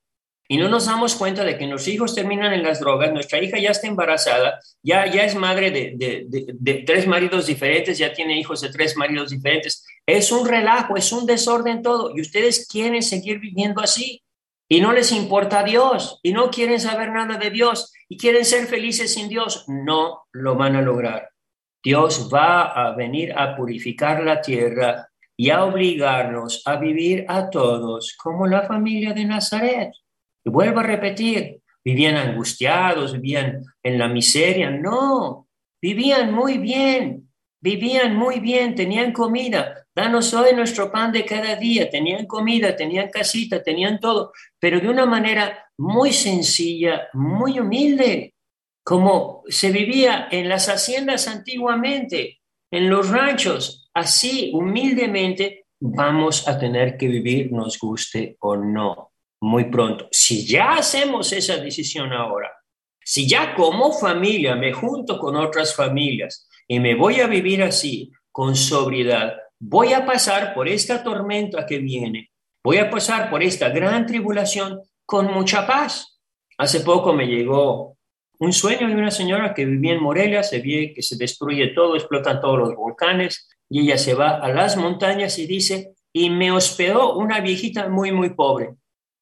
y 0.50 0.58
no 0.58 0.68
nos 0.68 0.88
damos 0.88 1.16
cuenta 1.16 1.46
de 1.46 1.58
que 1.58 1.66
nuestros 1.68 1.96
hijos 1.96 2.14
terminan 2.14 2.52
en 2.52 2.64
las 2.64 2.82
drogas, 2.82 3.14
nuestra 3.14 3.42
hija 3.42 3.60
ya 3.60 3.70
está 3.70 3.88
embarazada, 3.88 4.60
ya, 4.84 5.08
ya 5.08 5.24
es 5.24 5.36
madre 5.36 5.72
de, 5.72 5.94
de, 5.96 6.26
de, 6.28 6.74
tres 6.86 7.08
maridos 7.08 7.48
diferentes, 7.48 7.98
ya 7.98 8.12
tiene 8.12 8.38
hijos 8.38 8.60
de 8.60 8.68
tres 8.68 8.98
maridos 8.98 9.30
diferentes. 9.30 9.86
Es 10.06 10.34
un 10.34 10.46
relajo, 10.46 10.98
es 10.98 11.14
un 11.14 11.26
desorden 11.26 11.82
todo 11.82 12.12
y 12.14 12.20
ustedes 12.20 12.68
quieren 12.68 13.02
seguir 13.02 13.40
viviendo 13.40 13.82
así 13.82 14.25
y 14.68 14.82
no 14.82 14.94
les 14.94 15.12
importa 15.12 15.60
a 15.60 15.64
Dios 15.64 16.20
y 16.24 16.34
no 16.34 16.50
quieren 16.50 16.80
saber 16.80 17.12
nada 17.12 17.38
de 17.38 17.50
Dios 17.50 17.94
y 18.10 18.18
quieren 18.18 18.46
ser 18.46 18.68
felices 18.68 19.14
sin 19.14 19.30
Dios, 19.30 19.66
no 19.68 20.26
lo 20.32 20.56
van 20.56 20.76
a 20.76 20.82
lograr. 20.82 21.30
Dios 21.84 22.30
va 22.34 22.64
a 22.64 22.96
venir 22.96 23.34
a 23.38 23.56
purificar 23.56 24.24
la 24.24 24.42
tierra 24.42 25.08
y 25.38 25.50
a 25.52 25.64
obligarnos 25.64 26.64
a 26.66 26.78
vivir 26.78 27.26
a 27.28 27.50
todos 27.50 28.16
como 28.18 28.48
la 28.48 28.64
familia 28.64 29.14
de 29.14 29.26
Nazaret. 29.26 29.92
Y 30.44 30.50
vuelvo 30.50 30.80
a 30.80 30.84
repetir, 30.84 31.62
vivían 31.84 32.16
angustiados, 32.16 33.14
vivían 33.14 33.64
en 33.84 34.00
la 34.00 34.08
miseria, 34.08 34.72
no, 34.72 35.48
vivían 35.80 36.34
muy 36.34 36.58
bien, 36.58 37.30
vivían 37.62 38.16
muy 38.16 38.40
bien, 38.40 38.74
tenían 38.74 39.12
comida, 39.12 39.85
danos 39.96 40.34
hoy 40.34 40.54
nuestro 40.54 40.92
pan 40.92 41.12
de 41.12 41.26
cada 41.26 41.56
día. 41.56 41.90
Tenían 41.90 42.26
comida, 42.26 42.76
tenían 42.76 43.10
casita, 43.10 43.64
tenían 43.64 44.00
todo, 44.00 44.34
pero 44.60 44.80
de 44.80 44.90
una 44.90 45.06
manera 45.06 45.66
muy 45.78 46.12
sencilla, 46.12 47.08
muy 47.14 47.60
humilde, 47.60 48.34
como 48.84 49.44
se 49.48 49.72
vivía 49.72 50.28
en 50.30 50.50
las 50.50 50.68
haciendas 50.68 51.28
antiguamente, 51.28 52.42
en 52.72 52.90
los 52.90 53.10
ranchos, 53.10 53.90
así 53.94 54.52
humildemente 54.54 55.66
vamos 55.80 56.48
a 56.48 56.60
tener 56.60 56.98
que 56.98 57.08
vivir, 57.08 57.52
nos 57.52 57.80
guste 57.80 58.38
o 58.40 58.56
no, 58.56 59.12
muy 59.42 59.66
pronto. 59.66 60.08
Si 60.12 60.46
ya 60.46 60.76
hacemos 60.76 61.32
esa 61.32 61.58
decisión 61.58 62.14
ahora, 62.14 62.52
si 63.04 63.28
ya 63.28 63.56
como 63.56 63.92
familia 63.94 64.56
me 64.56 64.74
junto 64.74 65.18
con 65.20 65.36
otras 65.36 65.76
familias 65.76 66.48
y 66.68 66.80
me 66.80 66.96
voy 66.96 67.22
a 67.22 67.28
vivir 67.28 67.64
así, 67.64 68.12
con 68.32 68.56
sobriedad, 68.56 69.34
voy 69.68 69.94
a 69.94 70.06
pasar 70.06 70.54
por 70.54 70.68
esta 70.68 71.04
tormenta 71.04 71.66
que 71.66 71.80
viene, 71.80 72.30
voy 72.64 72.78
a 72.78 72.90
pasar 72.90 73.32
por 73.32 73.42
esta 73.42 73.70
gran 73.70 74.06
tribulación 74.06 74.82
con 75.06 75.34
mucha 75.34 75.66
paz. 75.66 76.20
Hace 76.58 76.82
poco 76.82 77.14
me 77.14 77.26
llegó 77.26 77.98
un 78.38 78.54
sueño 78.54 78.88
de 78.88 78.94
una 78.94 79.10
señora 79.12 79.54
que 79.54 79.66
vivía 79.66 79.94
en 79.94 80.04
Morelia, 80.04 80.44
se 80.44 80.60
ve 80.60 80.94
que 80.94 81.02
se 81.02 81.18
destruye 81.18 81.68
todo, 81.70 81.96
explotan 81.96 82.42
todos 82.42 82.60
los 82.60 82.76
volcanes, 82.76 83.50
y 83.68 83.82
ella 83.82 83.98
se 83.98 84.14
va 84.14 84.38
a 84.38 84.50
las 84.50 84.78
montañas 84.78 85.40
y 85.40 85.48
dice, 85.48 85.94
y 86.14 86.30
me 86.30 86.52
hospedó 86.52 87.18
una 87.18 87.40
viejita 87.40 87.90
muy, 87.90 88.12
muy 88.12 88.30
pobre. 88.36 88.76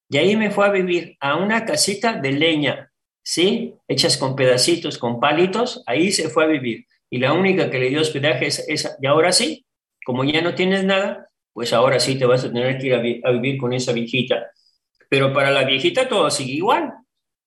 Y 0.09 0.17
ahí 0.17 0.35
me 0.35 0.51
fue 0.51 0.65
a 0.65 0.71
vivir 0.71 1.15
a 1.21 1.38
una 1.38 1.63
casita 1.63 2.13
de 2.19 2.33
leña, 2.33 2.91
¿sí? 3.23 3.75
Hechas 3.88 4.17
con 4.17 4.35
pedacitos, 4.35 4.97
con 4.97 5.19
palitos, 5.21 5.83
ahí 5.88 6.12
se 6.12 6.27
fue 6.27 6.43
a 6.43 6.47
vivir. 6.47 6.85
Y 7.09 7.19
la 7.19 7.31
única 7.31 7.69
que 7.69 7.79
le 7.79 7.89
dio 7.89 8.01
hospedaje 8.01 8.47
es 8.47 8.67
esa. 8.67 8.97
Y 9.01 9.07
ahora 9.07 9.31
sí, 9.31 9.65
como 10.03 10.24
ya 10.24 10.41
no 10.41 10.55
tienes 10.55 10.83
nada, 10.83 11.29
pues 11.53 11.74
ahora 11.74 12.00
sí 12.00 12.17
te 12.17 12.25
vas 12.25 12.43
a 12.43 12.51
tener 12.51 12.77
que 12.77 12.88
ir 12.88 13.24
a, 13.24 13.31
vivir 13.31 13.57
con 13.57 13.74
esa 13.74 13.93
viejita. 13.93 14.51
Pero 15.10 15.31
para 15.33 15.51
la 15.51 15.63
viejita 15.63 16.07
todo 16.07 16.29
sigue 16.29 16.53
igual. 16.53 16.93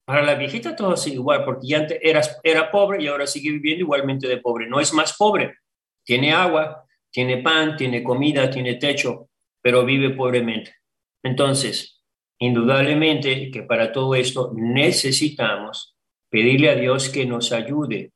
Para 0.04 0.22
la 0.22 0.36
viejita 0.36 0.76
todo 0.76 0.96
sigue 0.96 1.16
igual, 1.16 1.44
porque 1.44 1.66
ya 1.66 1.78
antes 1.78 1.98
era, 2.00 2.20
era 2.44 2.70
pobre 2.70 3.02
y 3.02 3.08
ahora 3.08 3.26
sigue 3.26 3.50
viviendo 3.50 3.82
igualmente 3.82 4.28
de 4.28 4.38
pobre. 4.38 4.68
No 4.68 4.78
es 4.78 4.92
más 4.92 5.16
pobre. 5.16 5.56
Tiene 6.04 6.32
agua, 6.32 6.84
tiene 7.10 7.38
pan, 7.38 7.76
tiene 7.76 8.04
comida, 8.04 8.48
tiene 8.48 8.74
techo, 8.74 9.28
pero 9.60 9.84
vive 9.84 10.10
pobremente. 10.10 10.76
Entonces, 11.24 12.00
indudablemente 12.38 13.50
que 13.50 13.62
para 13.64 13.90
todo 13.90 14.14
esto 14.14 14.52
necesitamos 14.54 15.96
pedirle 16.30 16.70
a 16.70 16.76
Dios 16.76 17.08
que 17.08 17.26
nos 17.26 17.50
ayude, 17.52 18.12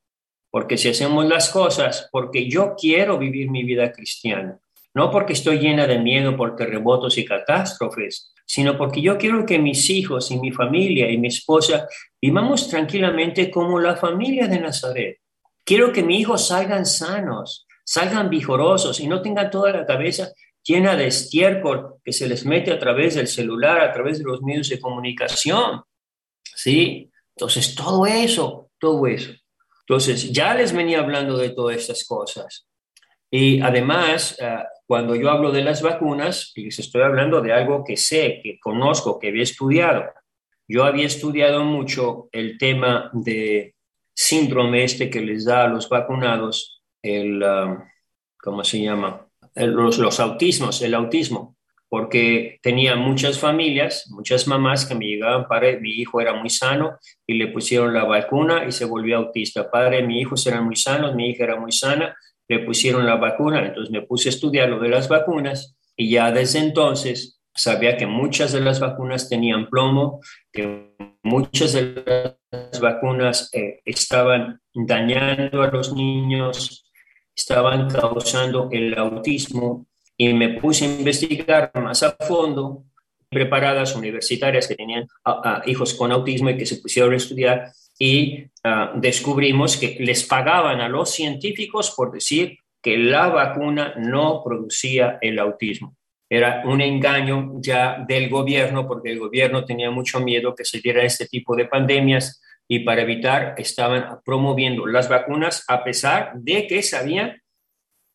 porque 0.51 0.77
si 0.77 0.89
hacemos 0.89 1.27
las 1.27 1.51
cosas 1.51 2.09
porque 2.11 2.49
yo 2.49 2.75
quiero 2.77 3.19
vivir 3.19 3.51
mi 3.51 3.65
vida 3.65 3.93
cristiana, 3.93 4.59
no 4.95 5.11
porque 5.11 5.35
estoy 5.35 5.59
llena 5.59 5.87
de 5.87 5.99
miedo 5.99 6.37
por 6.37 6.57
terremotos 6.57 7.17
y 7.19 7.25
catástrofes, 7.25 8.33
sino 8.45 8.77
porque 8.77 9.01
yo 9.01 9.17
quiero 9.17 9.47
que 9.47 9.59
mis 9.59 9.89
hijos 9.91 10.31
y 10.33 10.39
mi 10.39 10.51
familia 10.51 11.09
y 11.09 11.19
mi 11.19 11.29
esposa 11.29 11.87
vivamos 12.21 12.69
tranquilamente 12.69 13.51
como 13.51 13.79
la 13.79 13.95
familia 13.95 14.49
de 14.49 14.59
Nazaret. 14.59 15.19
Quiero 15.65 15.93
que 15.93 16.03
mis 16.03 16.21
hijos 16.21 16.49
salgan 16.49 16.85
sanos, 16.85 17.67
salgan 17.85 18.29
vigorosos 18.29 18.99
y 18.99 19.07
no 19.07 19.23
tengan 19.23 19.51
toda 19.51 19.73
la 19.73 19.87
cabeza 19.87 20.33
llena 20.65 20.97
de 20.97 21.07
estiércol 21.07 21.95
que 22.05 22.13
se 22.13 22.29
les 22.29 22.45
mete 22.45 22.73
a 22.73 22.79
través 22.79 23.15
del 23.15 23.29
celular, 23.29 23.81
a 23.81 23.93
través 23.93 24.19
de 24.19 24.25
los 24.25 24.43
medios 24.43 24.69
de 24.69 24.81
comunicación. 24.81 25.83
¿Sí? 26.43 27.11
Entonces, 27.37 27.75
todo 27.75 28.05
eso, 28.07 28.71
todo 28.79 29.07
eso. 29.07 29.33
Entonces, 29.91 30.31
ya 30.31 30.55
les 30.55 30.73
venía 30.73 31.01
hablando 31.01 31.37
de 31.37 31.51
todas 31.51 31.77
estas 31.77 32.05
cosas. 32.05 32.69
Y 33.29 33.61
además, 33.61 34.39
ah, 34.41 34.65
cuando 34.87 35.17
yo 35.17 35.29
hablo 35.29 35.51
de 35.51 35.65
las 35.65 35.83
vacunas, 35.83 36.53
les 36.55 36.79
estoy 36.79 37.03
hablando 37.03 37.41
de 37.41 37.53
algo 37.53 37.83
que 37.85 37.97
sé, 37.97 38.39
que 38.41 38.61
conozco, 38.61 39.19
que 39.19 39.31
había 39.31 39.43
estudiado. 39.43 40.05
Yo 40.69 40.85
había 40.85 41.07
estudiado 41.07 41.65
mucho 41.65 42.29
el 42.31 42.57
tema 42.57 43.11
de 43.13 43.75
síndrome 44.15 44.85
este 44.85 45.11
que 45.11 45.23
les 45.23 45.45
da 45.45 45.65
a 45.65 45.69
los 45.69 45.89
vacunados, 45.89 46.85
el, 47.03 47.43
ah, 47.43 47.85
¿cómo 48.41 48.63
se 48.63 48.81
llama? 48.81 49.27
los, 49.57 49.99
los 49.99 50.21
autismos, 50.21 50.83
el 50.83 50.95
autismo, 50.95 51.57
porque 51.91 52.61
tenía 52.63 52.95
muchas 52.95 53.41
familias, 53.41 54.09
muchas 54.11 54.47
mamás 54.47 54.87
que 54.87 54.95
me 54.95 55.07
llegaban, 55.07 55.49
padre, 55.49 55.81
mi 55.81 55.91
hijo 55.91 56.21
era 56.21 56.33
muy 56.33 56.49
sano 56.49 56.97
y 57.27 57.35
le 57.35 57.49
pusieron 57.49 57.93
la 57.93 58.05
vacuna 58.05 58.65
y 58.65 58.71
se 58.71 58.85
volvió 58.85 59.17
autista. 59.17 59.69
Padre, 59.69 60.07
mi 60.07 60.21
hijo 60.21 60.37
eran 60.47 60.65
muy 60.65 60.77
sanos, 60.77 61.17
mi 61.17 61.31
hija 61.31 61.45
era 61.45 61.59
muy 61.59 61.73
sana, 61.73 62.17
le 62.49 62.61
pusieron 62.61 63.05
la 63.07 63.17
vacuna, 63.17 63.67
entonces 63.67 63.91
me 63.91 64.03
puse 64.03 64.29
a 64.29 64.31
estudiar 64.31 64.69
lo 64.69 64.79
de 64.79 64.89
las 64.89 65.09
vacunas 65.09 65.77
y 65.97 66.11
ya 66.11 66.31
desde 66.31 66.61
entonces 66.61 67.41
sabía 67.57 67.97
que 67.97 68.07
muchas 68.07 68.53
de 68.53 68.61
las 68.61 68.79
vacunas 68.79 69.29
tenían 69.29 69.69
plomo, 69.69 70.21
que 70.53 70.95
muchas 71.25 71.73
de 71.73 72.39
las 72.53 72.81
vacunas 72.81 73.51
eh, 73.53 73.81
estaban 73.85 74.61
dañando 74.73 75.63
a 75.63 75.71
los 75.73 75.93
niños, 75.93 76.89
estaban 77.35 77.91
causando 77.91 78.69
el 78.71 78.97
autismo 78.97 79.87
y 80.21 80.35
me 80.35 80.51
puse 80.51 80.85
a 80.85 80.89
investigar 80.89 81.73
más 81.77 82.03
a 82.03 82.11
fondo 82.11 82.85
preparadas 83.31 83.97
universitarias 83.97 84.69
que 84.69 84.75
tenían 84.75 85.09
hijos 85.65 85.95
con 85.95 86.13
autismo 86.13 86.51
y 86.51 86.59
que 86.59 86.67
se 86.67 86.77
pusieron 86.77 87.15
a 87.15 87.17
estudiar 87.17 87.73
y 87.99 88.45
ah, 88.63 88.93
descubrimos 88.97 89.79
que 89.79 89.97
les 89.99 90.25
pagaban 90.25 90.83
a 90.83 90.91
los 90.91 91.11
científicos 91.11 91.95
por 91.97 92.13
decir 92.13 92.59
que 92.83 92.99
la 92.99 93.29
vacuna 93.29 93.95
no 93.97 94.43
producía 94.45 95.17
el 95.23 95.39
autismo. 95.39 95.97
Era 96.29 96.65
un 96.67 96.83
engaño 96.83 97.53
ya 97.55 98.05
del 98.07 98.29
gobierno 98.29 98.87
porque 98.87 99.11
el 99.11 99.21
gobierno 99.21 99.65
tenía 99.65 99.91
mucho 99.91 100.21
miedo 100.21 100.55
que 100.55 100.67
se 100.67 100.81
diera 100.81 101.03
este 101.03 101.29
tipo 101.29 101.57
de 101.57 101.65
pandemias 101.65 102.43
y 102.69 102.81
para 102.81 103.01
evitar 103.01 103.55
estaban 103.57 104.19
promoviendo 104.23 104.85
las 104.85 105.09
vacunas 105.09 105.65
a 105.67 105.83
pesar 105.83 106.33
de 106.35 106.67
que 106.67 106.83
sabían 106.83 107.40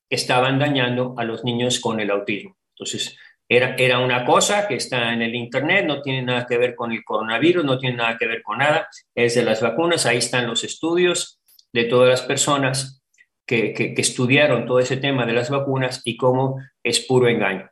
estaban 0.09 0.59
dañando 0.59 1.15
a 1.17 1.23
los 1.23 1.43
niños 1.43 1.79
con 1.79 1.99
el 1.99 2.11
autismo. 2.11 2.57
Entonces, 2.75 3.17
era, 3.47 3.75
era 3.77 3.99
una 3.99 4.25
cosa 4.25 4.67
que 4.67 4.75
está 4.75 5.13
en 5.13 5.21
el 5.21 5.35
Internet, 5.35 5.85
no 5.85 6.01
tiene 6.01 6.23
nada 6.23 6.45
que 6.47 6.57
ver 6.57 6.75
con 6.75 6.91
el 6.91 7.03
coronavirus, 7.03 7.63
no 7.63 7.77
tiene 7.77 7.97
nada 7.97 8.17
que 8.17 8.27
ver 8.27 8.41
con 8.41 8.57
nada, 8.57 8.87
es 9.13 9.35
de 9.35 9.43
las 9.43 9.61
vacunas, 9.61 10.05
ahí 10.05 10.17
están 10.17 10.47
los 10.47 10.63
estudios 10.63 11.39
de 11.71 11.83
todas 11.85 12.09
las 12.09 12.21
personas 12.21 13.03
que, 13.45 13.73
que, 13.73 13.93
estudiaron 13.97 14.65
todo 14.65 14.79
ese 14.79 14.97
tema 14.97 15.25
de 15.25 15.33
las 15.33 15.49
vacunas 15.49 16.01
y 16.03 16.17
cómo 16.17 16.59
es 16.83 17.01
puro 17.01 17.27
engaño. 17.27 17.69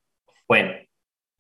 Bueno, 0.47 0.73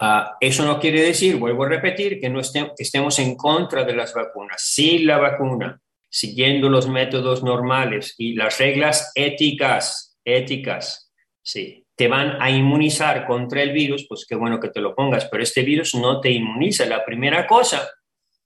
uh, 0.01 0.35
eso 0.39 0.65
no 0.65 0.79
quiere 0.79 1.01
decir, 1.01 1.35
vuelvo 1.35 1.65
a 1.65 1.69
repetir, 1.69 2.19
que, 2.19 2.29
no 2.29 2.41
que 2.41 2.71
estemos 2.83 3.19
en 3.19 3.35
contra 3.35 3.83
de 3.83 3.95
las 3.95 4.13
vacunas. 4.13 4.61
Si 4.61 4.99
la 4.99 5.17
vacuna, 5.17 5.79
siguiendo 6.09 6.69
los 6.69 6.87
métodos 6.87 7.43
normales 7.43 8.15
y 8.17 8.33
las 8.33 8.57
reglas 8.57 9.11
éticas, 9.13 10.12
éticas, 10.25 11.11
sí, 11.41 11.85
te 11.95 12.07
van 12.07 12.41
a 12.41 12.49
inmunizar 12.49 13.27
contra 13.27 13.61
el 13.61 13.71
virus, 13.71 14.05
pues 14.07 14.25
qué 14.27 14.35
bueno 14.35 14.59
que 14.59 14.69
te 14.69 14.81
lo 14.81 14.95
pongas, 14.95 15.25
pero 15.25 15.43
este 15.43 15.61
virus 15.61 15.93
no 15.95 16.19
te 16.19 16.31
inmuniza. 16.31 16.85
La 16.85 17.05
primera 17.05 17.45
cosa 17.45 17.87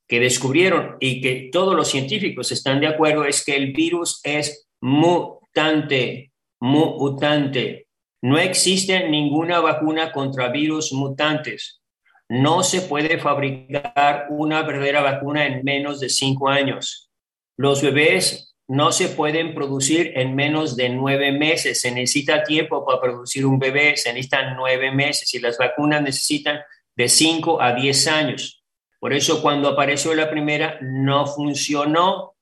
que 0.07 0.19
descubrieron 0.19 0.97
y 0.99 1.21
que 1.21 1.49
todos 1.51 1.75
los 1.75 1.89
científicos 1.89 2.51
están 2.51 2.79
de 2.79 2.87
acuerdo 2.87 3.25
es 3.25 3.43
que 3.43 3.55
el 3.55 3.73
virus 3.73 4.19
es 4.23 4.67
mutante, 4.81 6.31
mutante. 6.59 7.87
No 8.21 8.37
existe 8.37 9.07
ninguna 9.09 9.59
vacuna 9.59 10.11
contra 10.11 10.49
virus 10.49 10.91
mutantes. 10.91 11.81
No 12.29 12.63
se 12.63 12.81
puede 12.81 13.19
fabricar 13.19 14.27
una 14.29 14.63
verdadera 14.63 15.01
vacuna 15.01 15.45
en 15.45 15.63
menos 15.63 15.99
de 15.99 16.09
cinco 16.09 16.49
años. 16.49 17.09
Los 17.57 17.81
bebés 17.81 18.46
no 18.67 18.91
se 18.91 19.09
pueden 19.09 19.53
producir 19.53 20.11
en 20.15 20.35
menos 20.35 20.75
de 20.75 20.89
nueve 20.89 21.31
meses. 21.31 21.79
Se 21.79 21.91
necesita 21.91 22.43
tiempo 22.43 22.85
para 22.85 22.99
producir 22.99 23.45
un 23.45 23.59
bebé, 23.59 23.95
se 23.95 24.09
necesitan 24.09 24.55
nueve 24.57 24.91
meses 24.91 25.33
y 25.33 25.39
las 25.39 25.57
vacunas 25.57 26.01
necesitan 26.01 26.59
de 26.95 27.07
cinco 27.07 27.61
a 27.61 27.73
diez 27.73 28.07
años. 28.07 28.63
Por 28.99 29.13
eso 29.13 29.41
cuando 29.41 29.69
apareció 29.69 30.13
la 30.13 30.29
primera 30.29 30.79
no 30.81 31.25
funcionó. 31.27 32.35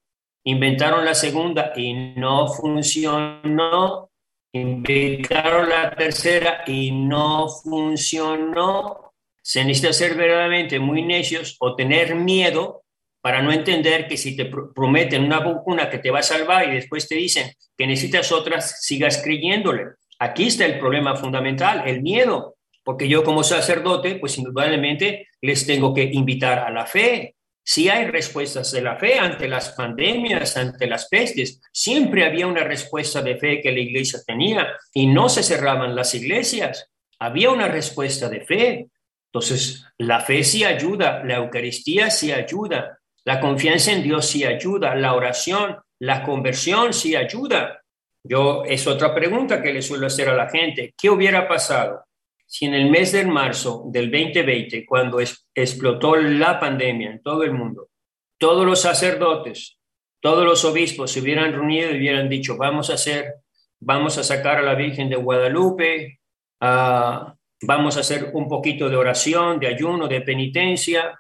Inventaron 0.45 1.05
la 1.05 1.13
segunda 1.13 1.73
y 1.75 1.93
no 1.93 2.47
funcionó. 2.47 4.09
Inventaron 4.53 5.69
la 5.69 5.91
tercera 5.95 6.63
y 6.65 6.91
no 6.91 7.49
funcionó. 7.49 9.13
Se 9.41 9.63
necesita 9.63 9.93
ser 9.93 10.15
verdaderamente 10.15 10.79
muy 10.79 11.03
necios 11.03 11.57
o 11.59 11.75
tener 11.75 12.15
miedo 12.15 12.84
para 13.25 13.41
no 13.41 13.51
entender 13.51 14.07
que 14.07 14.17
si 14.17 14.35
te 14.35 14.45
prometen 14.45 15.23
una 15.23 15.39
vacuna 15.39 15.89
que 15.89 15.97
te 15.97 16.11
va 16.11 16.19
a 16.19 16.21
salvar 16.21 16.69
y 16.69 16.75
después 16.75 17.07
te 17.07 17.15
dicen 17.15 17.51
que 17.75 17.87
necesitas 17.87 18.31
otras, 18.31 18.83
sigas 18.83 19.19
creyéndole. 19.23 19.93
Aquí 20.19 20.45
está 20.45 20.63
el 20.67 20.77
problema 20.77 21.15
fundamental, 21.15 21.87
el 21.87 22.03
miedo, 22.03 22.57
porque 22.83 23.07
yo 23.07 23.23
como 23.23 23.43
sacerdote, 23.43 24.19
pues 24.19 24.37
indudablemente 24.37 25.29
les 25.41 25.65
tengo 25.65 25.91
que 25.91 26.03
invitar 26.03 26.59
a 26.59 26.69
la 26.69 26.85
fe, 26.85 27.33
Sí 27.63 27.89
hay 27.89 28.05
respuestas 28.05 28.71
de 28.71 28.83
la 28.83 28.95
fe 28.97 29.17
ante 29.17 29.47
las 29.47 29.71
pandemias, 29.71 30.55
ante 30.55 30.85
las 30.85 31.07
pestes. 31.07 31.59
Siempre 31.73 32.25
había 32.25 32.45
una 32.45 32.63
respuesta 32.63 33.23
de 33.23 33.37
fe 33.37 33.59
que 33.59 33.71
la 33.71 33.79
iglesia 33.79 34.19
tenía 34.23 34.67
y 34.93 35.07
no 35.07 35.29
se 35.29 35.41
cerraban 35.41 35.95
las 35.95 36.13
iglesias. 36.13 36.91
Había 37.17 37.49
una 37.49 37.67
respuesta 37.67 38.29
de 38.29 38.41
fe. 38.41 38.87
Entonces, 39.33 39.83
la 39.97 40.21
fe 40.21 40.43
sí 40.43 40.63
ayuda, 40.63 41.23
la 41.23 41.37
Eucaristía 41.37 42.11
sí 42.11 42.31
ayuda, 42.31 42.99
la 43.25 43.39
confianza 43.39 43.91
en 43.91 44.03
Dios 44.03 44.27
sí 44.27 44.43
ayuda, 44.43 44.95
la 44.95 45.13
oración, 45.13 45.77
la 45.99 46.23
conversión 46.23 46.93
sí 46.93 47.15
ayuda. 47.15 47.81
Yo, 48.23 48.63
es 48.63 48.85
otra 48.87 49.13
pregunta 49.13 49.61
que 49.61 49.73
le 49.73 49.81
suelo 49.81 50.07
hacer 50.07 50.29
a 50.29 50.35
la 50.35 50.49
gente. 50.49 50.93
¿Qué 50.97 51.09
hubiera 51.09 51.47
pasado 51.47 52.05
si 52.45 52.65
en 52.65 52.75
el 52.75 52.89
mes 52.89 53.11
de 53.11 53.25
marzo 53.25 53.83
del 53.87 54.11
2020, 54.11 54.85
cuando 54.85 55.19
explotó 55.19 56.15
la 56.15 56.59
pandemia 56.59 57.11
en 57.11 57.21
todo 57.21 57.43
el 57.43 57.51
mundo, 57.51 57.89
todos 58.37 58.65
los 58.65 58.81
sacerdotes, 58.81 59.79
todos 60.21 60.45
los 60.45 60.63
obispos 60.63 61.11
se 61.11 61.21
hubieran 61.21 61.51
reunido 61.51 61.91
y 61.91 61.97
hubieran 61.97 62.29
dicho, 62.29 62.57
vamos 62.57 62.89
a 62.89 62.93
hacer, 62.93 63.35
vamos 63.79 64.17
a 64.17 64.23
sacar 64.23 64.57
a 64.57 64.61
la 64.61 64.75
Virgen 64.75 65.09
de 65.09 65.15
Guadalupe, 65.15 66.19
vamos 66.59 67.97
a 67.97 67.99
hacer 67.99 68.31
un 68.33 68.47
poquito 68.47 68.89
de 68.89 68.95
oración, 68.95 69.59
de 69.59 69.67
ayuno, 69.67 70.07
de 70.07 70.21
penitencia, 70.21 71.19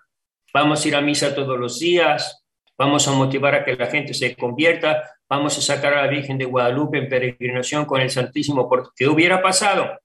vamos 0.55 0.83
a 0.83 0.87
ir 0.87 0.95
a 0.95 1.01
misa 1.01 1.35
todos 1.35 1.59
los 1.59 1.79
días, 1.79 2.45
vamos 2.77 3.05
a 3.09 3.11
motivar 3.11 3.55
a 3.55 3.65
que 3.65 3.75
la 3.75 3.87
gente 3.87 4.13
se 4.13 4.35
convierta, 4.37 5.03
vamos 5.29 5.57
a 5.57 5.61
sacar 5.61 5.93
a 5.93 6.03
la 6.03 6.07
Virgen 6.07 6.37
de 6.37 6.45
Guadalupe 6.45 6.97
en 6.97 7.09
peregrinación 7.09 7.83
con 7.83 7.99
el 7.99 8.09
Santísimo. 8.09 8.69
¿Qué 8.95 9.07
hubiera 9.07 9.41
pasado? 9.41 9.99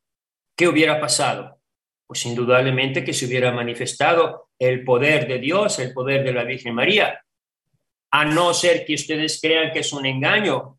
¿qué 0.60 0.68
hubiera 0.68 1.00
pasado? 1.00 1.58
Pues 2.06 2.26
indudablemente 2.26 3.02
que 3.02 3.14
se 3.14 3.24
hubiera 3.24 3.50
manifestado 3.50 4.50
el 4.58 4.84
poder 4.84 5.26
de 5.26 5.38
Dios, 5.38 5.78
el 5.78 5.94
poder 5.94 6.22
de 6.22 6.34
la 6.34 6.44
Virgen 6.44 6.74
María. 6.74 7.24
A 8.10 8.26
no 8.26 8.52
ser 8.52 8.84
que 8.84 8.92
ustedes 8.92 9.40
crean 9.40 9.72
que 9.72 9.78
es 9.78 9.90
un 9.94 10.04
engaño, 10.04 10.78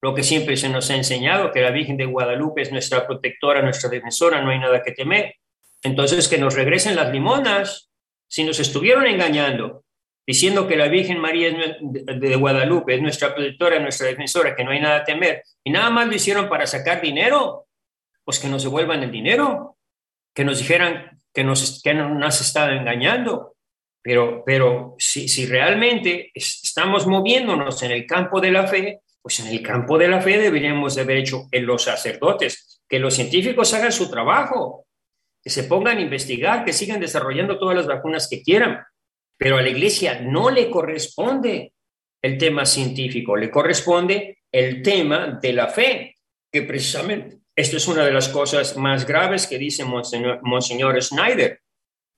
lo 0.00 0.14
que 0.14 0.22
siempre 0.22 0.56
se 0.56 0.70
nos 0.70 0.88
ha 0.88 0.96
enseñado, 0.96 1.52
que 1.52 1.60
la 1.60 1.70
Virgen 1.70 1.98
de 1.98 2.06
Guadalupe 2.06 2.62
es 2.62 2.72
nuestra 2.72 3.06
protectora, 3.06 3.60
nuestra 3.60 3.90
defensora, 3.90 4.40
no 4.40 4.50
hay 4.52 4.58
nada 4.58 4.82
que 4.82 4.92
temer. 4.92 5.34
Entonces, 5.82 6.26
que 6.26 6.38
nos 6.38 6.54
regresen 6.54 6.96
las 6.96 7.12
limonas. 7.12 7.89
Si 8.30 8.44
nos 8.44 8.60
estuvieron 8.60 9.06
engañando, 9.08 9.84
diciendo 10.24 10.68
que 10.68 10.76
la 10.76 10.86
Virgen 10.86 11.18
María 11.18 11.50
de 11.80 12.36
Guadalupe 12.36 12.94
es 12.94 13.02
nuestra 13.02 13.34
protectora, 13.34 13.80
nuestra 13.80 14.06
defensora, 14.06 14.54
que 14.54 14.62
no 14.62 14.70
hay 14.70 14.80
nada 14.80 15.04
que 15.04 15.12
temer, 15.12 15.42
y 15.64 15.70
nada 15.70 15.90
más 15.90 16.06
lo 16.06 16.14
hicieron 16.14 16.48
para 16.48 16.64
sacar 16.64 17.02
dinero, 17.02 17.66
pues 18.24 18.38
que 18.38 18.46
nos 18.46 18.62
devuelvan 18.62 19.02
el 19.02 19.10
dinero, 19.10 19.78
que 20.32 20.44
nos 20.44 20.58
dijeran 20.58 21.20
que 21.34 21.42
nos, 21.42 21.82
que 21.82 21.92
nos 21.92 22.40
están 22.40 22.72
engañando. 22.72 23.56
Pero, 24.00 24.44
pero 24.46 24.94
si, 24.98 25.28
si 25.28 25.46
realmente 25.46 26.30
estamos 26.32 27.08
moviéndonos 27.08 27.82
en 27.82 27.90
el 27.90 28.06
campo 28.06 28.40
de 28.40 28.52
la 28.52 28.68
fe, 28.68 29.00
pues 29.20 29.40
en 29.40 29.48
el 29.48 29.60
campo 29.60 29.98
de 29.98 30.06
la 30.06 30.20
fe 30.20 30.38
deberíamos 30.38 30.94
de 30.94 31.02
haber 31.02 31.16
hecho 31.16 31.48
en 31.50 31.66
los 31.66 31.82
sacerdotes, 31.82 32.80
que 32.88 33.00
los 33.00 33.14
científicos 33.14 33.74
hagan 33.74 33.90
su 33.90 34.08
trabajo, 34.08 34.86
que 35.42 35.50
se 35.50 35.64
pongan 35.64 35.98
a 35.98 36.02
investigar, 36.02 36.64
que 36.64 36.72
sigan 36.72 37.00
desarrollando 37.00 37.58
todas 37.58 37.76
las 37.76 37.86
vacunas 37.86 38.28
que 38.28 38.42
quieran. 38.42 38.80
Pero 39.38 39.56
a 39.56 39.62
la 39.62 39.70
iglesia 39.70 40.20
no 40.20 40.50
le 40.50 40.70
corresponde 40.70 41.72
el 42.22 42.36
tema 42.36 42.66
científico, 42.66 43.36
le 43.36 43.50
corresponde 43.50 44.38
el 44.52 44.82
tema 44.82 45.38
de 45.40 45.52
la 45.52 45.68
fe, 45.68 46.16
que 46.52 46.62
precisamente 46.62 47.38
esto 47.56 47.76
es 47.76 47.88
una 47.88 48.04
de 48.04 48.12
las 48.12 48.28
cosas 48.28 48.76
más 48.76 49.06
graves 49.06 49.46
que 49.46 49.58
dice 49.58 49.84
Monseñor, 49.84 51.02
Schneider, 51.02 51.60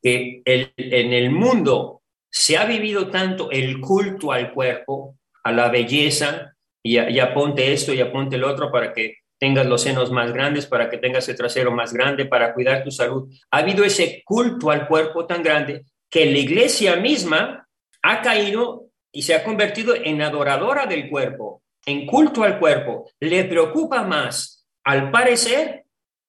que 0.01 0.43
en 0.45 1.13
el 1.13 1.31
mundo 1.31 2.03
se 2.31 2.57
ha 2.57 2.65
vivido 2.65 3.11
tanto 3.11 3.51
el 3.51 3.81
culto 3.81 4.33
al 4.33 4.53
cuerpo, 4.53 5.17
a 5.45 5.53
la 5.53 5.69
belleza, 5.69 6.53
y, 6.83 6.97
aponte 7.21 7.73
esto 7.73 7.93
y 7.93 8.01
aponte 8.01 8.37
el 8.37 8.45
otro 8.45 8.71
para 8.71 8.93
que 8.93 9.19
tengas 9.43 9.67
los 9.67 9.83
senos 9.83 10.13
más 10.13 10.33
grandes, 10.33 10.67
para 10.67 10.89
que 10.89 10.99
tengas 10.99 11.29
el 11.29 11.35
trasero 11.35 11.73
más 11.73 11.93
grande, 11.93 12.27
para 12.27 12.55
cuidar 12.55 12.85
tu 12.85 12.93
salud. 12.93 13.29
Ha 13.51 13.59
habido 13.59 13.83
ese 13.83 14.23
culto 14.25 14.71
al 14.71 14.87
cuerpo 14.87 15.27
tan 15.27 15.43
grande 15.43 15.85
que 16.09 16.25
la 16.27 16.39
iglesia 16.39 16.95
misma 16.95 17.67
ha 18.03 18.23
caído 18.23 18.91
y 19.11 19.23
se 19.23 19.35
ha 19.35 19.43
convertido 19.43 19.97
en 19.97 20.23
adoradora 20.23 20.87
del 20.87 21.11
cuerpo, 21.11 21.65
en 21.85 22.07
culto 22.07 22.45
al 22.45 22.61
cuerpo. 22.61 23.11
Le 23.19 23.43
preocupa 23.43 24.05
más 24.05 24.65
al 24.85 25.11
parecer, 25.11 25.87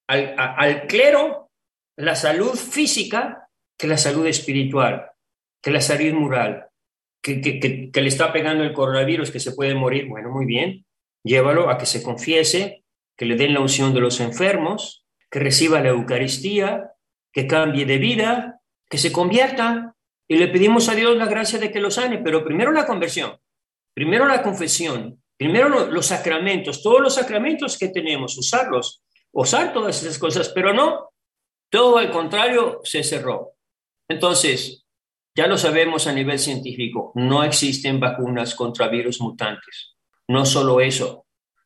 al, 0.08 0.88
clero, 0.88 1.50
la 1.96 2.16
salud 2.16 2.56
física 2.56 3.48
que 3.78 3.86
la 3.86 3.96
salud 3.96 4.26
espiritual, 4.26 5.12
que 5.62 5.70
la 5.70 5.80
salud 5.80 6.14
moral, 6.14 6.66
que, 7.22 7.40
que, 7.40 8.00
le 8.02 8.08
está 8.08 8.32
pegando 8.32 8.64
el 8.64 8.72
coronavirus, 8.72 9.30
que 9.30 9.38
se 9.38 9.52
puede 9.52 9.76
morir. 9.76 10.08
Bueno, 10.08 10.30
muy 10.30 10.46
bien, 10.46 10.84
llévalo 11.22 11.70
a 11.70 11.78
que 11.78 11.86
se 11.86 12.02
confiese, 12.02 12.83
que 13.16 13.26
le 13.26 13.36
den 13.36 13.54
la 13.54 13.60
unción 13.60 13.94
de 13.94 14.00
los 14.00 14.20
enfermos, 14.20 15.06
que 15.30 15.40
reciba 15.40 15.80
la 15.80 15.90
Eucaristía, 15.90 16.92
que 17.32 17.46
cambie 17.46 17.86
de 17.86 17.98
vida, 17.98 18.60
que 18.88 18.98
se 18.98 19.12
convierta. 19.12 19.94
Y 20.26 20.36
le 20.36 20.48
pedimos 20.48 20.88
a 20.88 20.94
Dios 20.94 21.16
la 21.16 21.26
gracia 21.26 21.58
de 21.58 21.70
que 21.70 21.80
lo 21.80 21.90
sane, 21.90 22.18
pero 22.18 22.44
primero 22.44 22.72
la 22.72 22.86
conversión, 22.86 23.38
primero 23.94 24.26
la 24.26 24.42
confesión, 24.42 25.22
Primero 25.36 25.90
los 25.90 26.06
sacramentos, 26.06 26.82
todos 26.82 27.00
los 27.00 27.14
sacramentos 27.14 27.76
que 27.76 27.88
tenemos, 27.88 28.38
usarlos, 28.38 29.02
usar 29.32 29.72
todas 29.72 30.02
esas 30.02 30.18
cosas, 30.18 30.48
pero 30.50 30.72
no, 30.72 31.10
todo 31.70 31.98
al 31.98 32.10
contrario 32.10 32.80
se 32.84 33.02
cerró. 33.02 33.54
Entonces, 34.08 34.86
ya 35.36 35.48
lo 35.48 35.58
sabemos 35.58 36.06
a 36.06 36.12
nivel 36.12 36.38
científico, 36.38 37.10
no 37.16 37.42
existen 37.42 37.98
vacunas 37.98 38.54
contra 38.54 38.86
virus 38.86 39.20
mutantes. 39.20 39.96
No 40.28 40.46
solo 40.46 40.80
eso, 40.80 41.23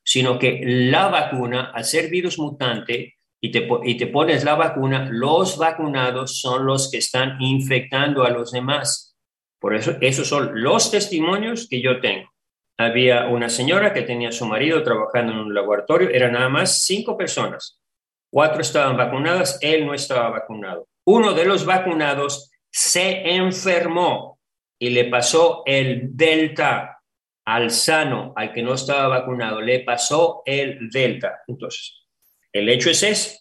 sino 0.09 0.39
que 0.39 0.61
la 0.65 1.09
vacuna, 1.09 1.73
al 1.75 1.85
ser 1.85 2.09
virus 2.09 2.39
mutante, 2.39 3.17
y 3.41 3.51
te, 3.51 3.69
y 3.85 3.97
te 3.97 4.07
pones 4.07 4.43
la 4.45 4.55
vacuna, 4.55 5.09
los 5.11 5.59
vacunados 5.59 6.41
son 6.41 6.65
los 6.67 6.91
que 6.91 6.99
están 6.99 7.41
infectando 7.41 8.25
a 8.25 8.31
los 8.31 8.53
demás. 8.53 9.17
Por 9.61 9.75
eso, 9.75 9.97
esos 10.01 10.27
son 10.27 10.63
los 10.63 10.91
testimonios 10.91 11.69
que 11.69 11.83
yo 11.83 12.01
tengo 12.01 12.29
había 12.79 13.27
una 13.27 13.49
señora 13.49 13.93
que 13.93 14.03
tenía 14.03 14.29
a 14.29 14.33
su 14.33 14.47
marido 14.47 14.83
trabajando 14.85 15.33
en 15.33 15.41
un 15.41 15.55
laboratorio, 15.55 16.11
eran 16.11 16.33
nada 16.33 16.49
más 16.49 16.85
cinco 16.85 17.17
personas. 17.17 17.81
Cuatro 18.31 18.61
estaban 18.61 18.97
vacunadas, 18.97 19.59
él 19.61 19.85
no 19.85 19.95
estaba 19.95 20.31
vacunado. 20.31 20.87
Uno 21.05 21.33
de 21.33 21.45
los 21.45 21.67
vacunados 21.67 22.51
se 22.71 23.35
enfermó 23.35 24.39
y 24.79 24.91
le 24.91 25.07
pasó 25.07 25.63
el 25.67 26.17
delta 26.17 26.98
al 27.49 27.71
sano, 27.71 28.35
al 28.37 28.53
que 28.53 28.63
no 28.63 28.75
estaba 28.75 29.09
vacunado, 29.09 29.63
le 29.63 29.81
pasó 29.81 30.43
el 30.45 30.91
delta. 30.91 31.41
Entonces, 31.47 32.07
el 32.53 32.69
hecho 32.69 32.91
es 32.91 33.03
ese. 33.03 33.39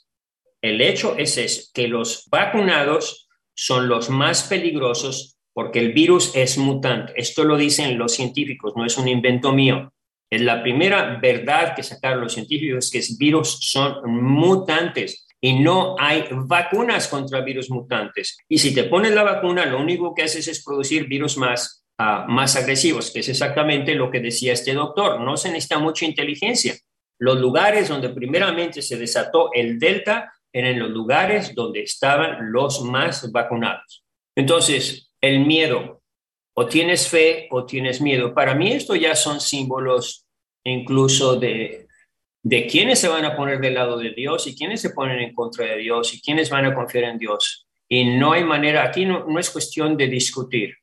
El 0.62 0.80
hecho 0.80 1.18
es 1.18 1.38
ese, 1.38 1.66
que 1.74 1.90
los 1.90 2.24
vacunados 2.32 3.28
son 3.54 3.90
los 3.90 4.10
más 4.10 4.44
peligrosos 4.44 5.38
porque 5.52 5.80
el 5.80 5.92
virus 5.92 6.34
es 6.38 6.58
mutante. 6.58 7.12
Esto 7.18 7.44
lo 7.44 7.58
dicen 7.58 7.98
los 7.98 8.14
científicos, 8.14 8.72
no 8.78 8.86
es 8.86 8.98
un 8.98 9.10
invento 9.10 9.52
mío. 9.52 9.92
Es 10.30 10.40
la 10.40 10.64
primera 10.64 11.20
verdad 11.22 11.76
que 11.76 11.84
sacaron 11.84 12.22
los 12.22 12.34
científicos, 12.34 12.90
que 12.90 13.00
los 13.00 13.18
virus 13.18 13.60
son 13.60 14.10
mutantes 14.10 15.28
y 15.42 15.60
no 15.60 15.98
hay 16.00 16.24
vacunas 16.32 17.10
contra 17.10 17.42
virus 17.42 17.70
mutantes. 17.70 18.38
Y 18.48 18.58
si 18.60 18.74
te 18.74 18.86
pones 18.86 19.12
la 19.12 19.24
vacuna, 19.24 19.66
lo 19.66 19.82
único 19.82 20.16
que 20.16 20.24
haces 20.24 20.48
es 20.48 20.64
producir 20.64 21.08
virus 21.08 21.38
más, 21.38 21.87
más 21.98 22.56
agresivos, 22.56 23.12
que 23.12 23.22
es 23.22 23.30
exactamente 23.30 23.96
lo 23.96 24.12
que 24.12 24.20
decía 24.20 24.54
este 24.54 24.74
doctor. 24.74 25.20
No 25.20 25.36
se 25.36 25.50
necesita 25.50 25.80
mucha 25.80 26.06
inteligencia. 26.06 26.76
Los 27.20 27.40
lugares 27.40 27.90
donde 27.90 28.10
primeramente 28.10 28.82
se 28.82 28.98
desató 28.98 29.50
el 29.54 29.80
delta 29.80 30.32
eran 30.54 30.80
los 30.80 30.90
lugares 30.90 31.54
donde 31.56 31.82
estaban 31.82 32.52
los 32.52 32.82
más 32.84 33.32
vacunados. 33.32 34.04
Entonces, 34.36 35.12
el 35.22 35.46
miedo. 35.46 36.02
O 36.54 36.66
tienes 36.66 37.08
fe 37.08 37.48
o 37.52 37.66
tienes 37.66 38.02
miedo. 38.02 38.34
Para 38.34 38.56
mí 38.56 38.72
esto 38.72 38.96
ya 38.96 39.16
son 39.16 39.40
símbolos 39.40 40.26
incluso 40.64 41.36
de, 41.36 41.88
de 42.42 42.66
quiénes 42.66 43.00
se 43.00 43.08
van 43.08 43.26
a 43.26 43.36
poner 43.36 43.60
del 43.60 43.76
lado 43.76 43.98
de 43.98 44.12
Dios 44.12 44.48
y 44.48 44.56
quiénes 44.56 44.82
se 44.82 44.90
ponen 44.90 45.20
en 45.20 45.34
contra 45.34 45.66
de 45.66 45.78
Dios 45.78 46.14
y 46.14 46.22
quiénes 46.22 46.50
van 46.50 46.66
a 46.66 46.74
confiar 46.74 47.06
en 47.06 47.20
Dios. 47.20 47.68
Y 47.88 48.18
no 48.18 48.34
hay 48.34 48.44
manera, 48.44 48.84
aquí 48.84 49.06
no 49.06 49.40
es 49.40 49.50
cuestión 49.50 49.96
de 49.96 50.08
discutir. 50.08 50.76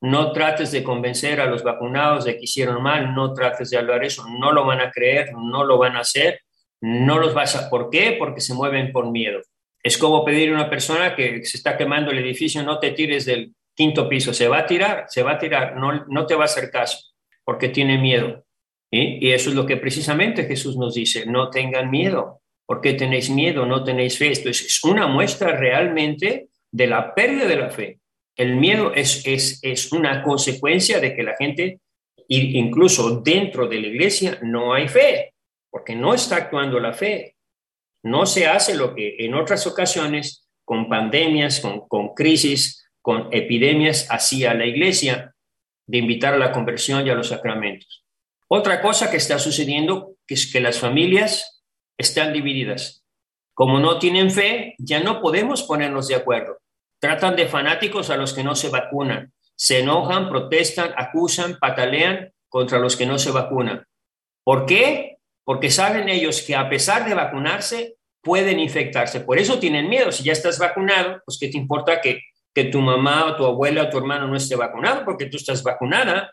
No 0.00 0.32
trates 0.32 0.72
de 0.72 0.82
convencer 0.82 1.40
a 1.40 1.46
los 1.46 1.62
vacunados 1.62 2.24
de 2.24 2.36
que 2.36 2.44
hicieron 2.44 2.82
mal, 2.82 3.14
no 3.14 3.34
trates 3.34 3.70
de 3.70 3.78
hablar 3.78 4.04
eso, 4.04 4.24
no 4.38 4.52
lo 4.52 4.64
van 4.64 4.80
a 4.80 4.90
creer, 4.90 5.32
no 5.34 5.64
lo 5.64 5.78
van 5.78 5.96
a 5.96 6.00
hacer, 6.00 6.40
no 6.80 7.18
los 7.18 7.34
vas 7.34 7.56
a... 7.56 7.68
¿Por 7.68 7.90
qué? 7.90 8.16
Porque 8.18 8.40
se 8.40 8.54
mueven 8.54 8.92
por 8.92 9.10
miedo. 9.10 9.40
Es 9.82 9.98
como 9.98 10.24
pedir 10.24 10.50
a 10.50 10.54
una 10.54 10.70
persona 10.70 11.14
que 11.14 11.44
se 11.44 11.56
está 11.56 11.76
quemando 11.76 12.10
el 12.10 12.18
edificio, 12.18 12.62
no 12.62 12.78
te 12.78 12.92
tires 12.92 13.26
del, 13.26 13.54
quinto 13.80 14.10
piso, 14.10 14.34
se 14.34 14.46
va 14.46 14.58
a 14.58 14.66
tirar, 14.66 15.06
se 15.08 15.22
va 15.22 15.32
a 15.32 15.38
tirar, 15.38 15.76
no, 15.76 16.04
no 16.06 16.26
te 16.26 16.34
va 16.34 16.42
a 16.42 16.44
hacer 16.44 16.70
caso 16.70 16.98
porque 17.44 17.70
tiene 17.70 17.96
miedo. 17.96 18.44
Y 18.90 19.30
eso 19.30 19.50
es 19.50 19.56
lo 19.56 19.64
que 19.64 19.78
precisamente 19.78 20.44
Jesús 20.44 20.76
nos 20.76 20.94
dice, 20.94 21.24
no 21.24 21.48
tengan 21.48 21.90
miedo. 21.90 22.42
¿Por 22.66 22.80
qué 22.80 22.92
tenéis 22.92 23.30
miedo? 23.30 23.64
No 23.64 23.82
tenéis 23.84 24.18
fe. 24.18 24.32
Esto 24.32 24.50
es 24.50 24.82
una 24.84 25.06
muestra 25.06 25.56
realmente 25.56 26.48
de 26.70 26.86
la 26.88 27.14
pérdida 27.14 27.46
de 27.46 27.56
la 27.56 27.70
fe. 27.70 27.99
El 28.36 28.56
miedo 28.56 28.92
es, 28.94 29.26
es, 29.26 29.58
es 29.62 29.92
una 29.92 30.22
consecuencia 30.22 31.00
de 31.00 31.14
que 31.14 31.22
la 31.22 31.36
gente, 31.36 31.80
incluso 32.28 33.20
dentro 33.20 33.66
de 33.66 33.80
la 33.80 33.88
iglesia, 33.88 34.38
no 34.42 34.72
hay 34.72 34.88
fe, 34.88 35.34
porque 35.70 35.94
no 35.94 36.14
está 36.14 36.36
actuando 36.36 36.80
la 36.80 36.92
fe. 36.92 37.36
No 38.02 38.24
se 38.26 38.46
hace 38.46 38.74
lo 38.74 38.94
que 38.94 39.16
en 39.18 39.34
otras 39.34 39.66
ocasiones, 39.66 40.48
con 40.64 40.88
pandemias, 40.88 41.60
con, 41.60 41.86
con 41.88 42.14
crisis, 42.14 42.88
con 43.02 43.28
epidemias, 43.32 44.06
hacía 44.10 44.54
la 44.54 44.66
iglesia, 44.66 45.34
de 45.86 45.98
invitar 45.98 46.34
a 46.34 46.38
la 46.38 46.52
conversión 46.52 47.04
y 47.04 47.10
a 47.10 47.14
los 47.14 47.28
sacramentos. 47.28 48.04
Otra 48.46 48.80
cosa 48.80 49.10
que 49.10 49.16
está 49.16 49.38
sucediendo 49.38 50.14
es 50.26 50.50
que 50.50 50.60
las 50.60 50.78
familias 50.78 51.62
están 51.98 52.32
divididas. 52.32 53.04
Como 53.54 53.80
no 53.80 53.98
tienen 53.98 54.30
fe, 54.30 54.74
ya 54.78 55.00
no 55.00 55.20
podemos 55.20 55.64
ponernos 55.64 56.06
de 56.06 56.14
acuerdo. 56.14 56.59
Tratan 57.00 57.34
de 57.34 57.48
fanáticos 57.48 58.10
a 58.10 58.16
los 58.16 58.32
que 58.32 58.44
no 58.44 58.54
se 58.54 58.68
vacunan. 58.68 59.32
Se 59.56 59.80
enojan, 59.80 60.28
protestan, 60.28 60.92
acusan, 60.96 61.58
patalean 61.58 62.32
contra 62.48 62.78
los 62.78 62.96
que 62.96 63.06
no 63.06 63.18
se 63.18 63.30
vacunan. 63.30 63.84
¿Por 64.44 64.66
qué? 64.66 65.18
Porque 65.44 65.70
saben 65.70 66.08
ellos 66.08 66.42
que 66.42 66.54
a 66.54 66.68
pesar 66.68 67.08
de 67.08 67.14
vacunarse, 67.14 67.96
pueden 68.22 68.60
infectarse. 68.60 69.20
Por 69.20 69.38
eso 69.38 69.58
tienen 69.58 69.88
miedo. 69.88 70.12
Si 70.12 70.24
ya 70.24 70.32
estás 70.32 70.58
vacunado, 70.58 71.22
pues 71.24 71.38
¿qué 71.38 71.48
te 71.48 71.56
importa 71.56 72.00
que, 72.00 72.20
que 72.54 72.64
tu 72.64 72.80
mamá 72.80 73.26
o 73.26 73.36
tu 73.36 73.44
abuela 73.44 73.84
o 73.84 73.88
tu 73.88 73.98
hermano 73.98 74.26
no 74.28 74.36
esté 74.36 74.56
vacunado? 74.56 75.04
Porque 75.04 75.26
tú 75.26 75.36
estás 75.36 75.62
vacunada, 75.62 76.32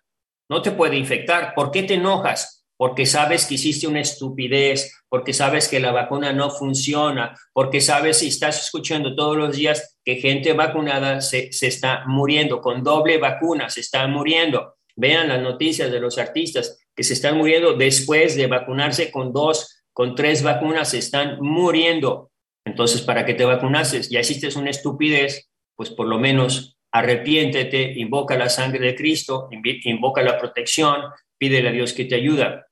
no 0.49 0.61
te 0.61 0.71
puede 0.71 0.97
infectar. 0.97 1.53
¿Por 1.53 1.71
qué 1.71 1.83
te 1.83 1.95
enojas? 1.95 2.56
Porque 2.77 3.07
sabes 3.07 3.45
que 3.45 3.55
hiciste 3.55 3.87
una 3.87 4.01
estupidez, 4.01 5.03
porque 5.09 5.33
sabes 5.33 5.67
que 5.67 5.79
la 5.79 5.91
vacuna 5.91 6.31
no 6.31 6.51
funciona, 6.51 7.35
porque 7.51 7.81
sabes 7.81 8.21
y 8.21 8.27
estás 8.27 8.63
escuchando 8.63 9.15
todos 9.15 9.35
los 9.35 9.55
días 9.55 9.97
que 10.05 10.17
gente 10.17 10.53
vacunada 10.53 11.21
se, 11.21 11.51
se 11.51 11.67
está 11.67 12.03
muriendo, 12.05 12.61
con 12.61 12.83
doble 12.83 13.17
vacuna 13.17 13.69
se 13.69 13.81
está 13.81 14.07
muriendo. 14.07 14.75
Vean 14.95 15.27
las 15.27 15.41
noticias 15.41 15.91
de 15.91 15.99
los 15.99 16.17
artistas 16.17 16.79
que 16.95 17.03
se 17.03 17.13
están 17.13 17.37
muriendo 17.37 17.73
después 17.73 18.35
de 18.35 18.47
vacunarse 18.47 19.11
con 19.11 19.33
dos, 19.33 19.83
con 19.91 20.15
tres 20.15 20.43
vacunas, 20.43 20.91
se 20.91 20.99
están 20.99 21.39
muriendo. 21.41 22.31
Entonces, 22.65 23.01
¿para 23.01 23.25
qué 23.25 23.33
te 23.33 23.45
vacunases? 23.45 24.09
Ya 24.09 24.19
hiciste 24.19 24.47
una 24.57 24.69
estupidez, 24.69 25.49
pues 25.75 25.89
por 25.89 26.07
lo 26.07 26.19
menos 26.19 26.76
arrepiéntete, 26.97 27.93
invoca 27.97 28.37
la 28.37 28.49
sangre 28.49 28.85
de 28.85 28.95
Cristo, 28.95 29.49
invoca 29.83 30.21
la 30.21 30.37
protección, 30.37 31.01
pídele 31.37 31.69
a 31.69 31.71
Dios 31.71 31.93
que 31.93 32.05
te 32.05 32.15
ayuda. 32.15 32.67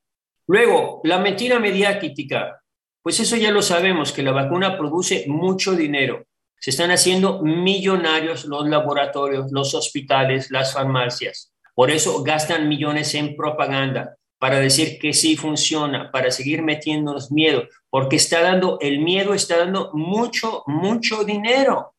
Luego, 0.47 1.01
la 1.03 1.19
mentira 1.19 1.59
mediática, 1.59 2.61
pues 3.01 3.19
eso 3.19 3.35
ya 3.35 3.51
lo 3.51 3.61
sabemos, 3.61 4.11
que 4.11 4.23
la 4.23 4.31
vacuna 4.31 4.77
produce 4.77 5.25
mucho 5.27 5.75
dinero. 5.75 6.25
Se 6.59 6.71
están 6.71 6.91
haciendo 6.91 7.41
millonarios 7.41 8.45
los 8.45 8.67
laboratorios, 8.67 9.51
los 9.51 9.73
hospitales, 9.73 10.49
las 10.51 10.73
farmacias. 10.73 11.53
Por 11.73 11.91
eso 11.91 12.23
gastan 12.23 12.67
millones 12.67 13.13
en 13.15 13.35
propaganda, 13.35 14.15
para 14.39 14.59
decir 14.59 14.99
que 14.99 15.13
sí 15.13 15.38
funciona, 15.38 16.11
para 16.11 16.31
seguir 16.31 16.61
metiéndonos 16.61 17.31
miedo, 17.31 17.67
porque 17.89 18.17
está 18.17 18.41
dando, 18.41 18.77
el 18.81 18.99
miedo 18.99 19.33
está 19.33 19.57
dando 19.57 19.91
mucho, 19.93 20.63
mucho 20.67 21.23
dinero 21.23 21.95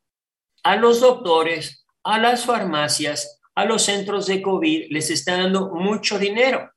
a 0.63 0.77
los 0.77 1.01
doctores, 1.01 1.86
a 2.07 2.19
las 2.19 2.47
farmacias, 2.47 3.41
a 3.57 3.65
los 3.65 3.83
centros 3.83 4.29
de 4.29 4.41
COVID, 4.41 4.87
les 4.91 5.11
está 5.11 5.39
dando 5.39 5.73
mucho 5.75 6.21
dinero. 6.21 6.71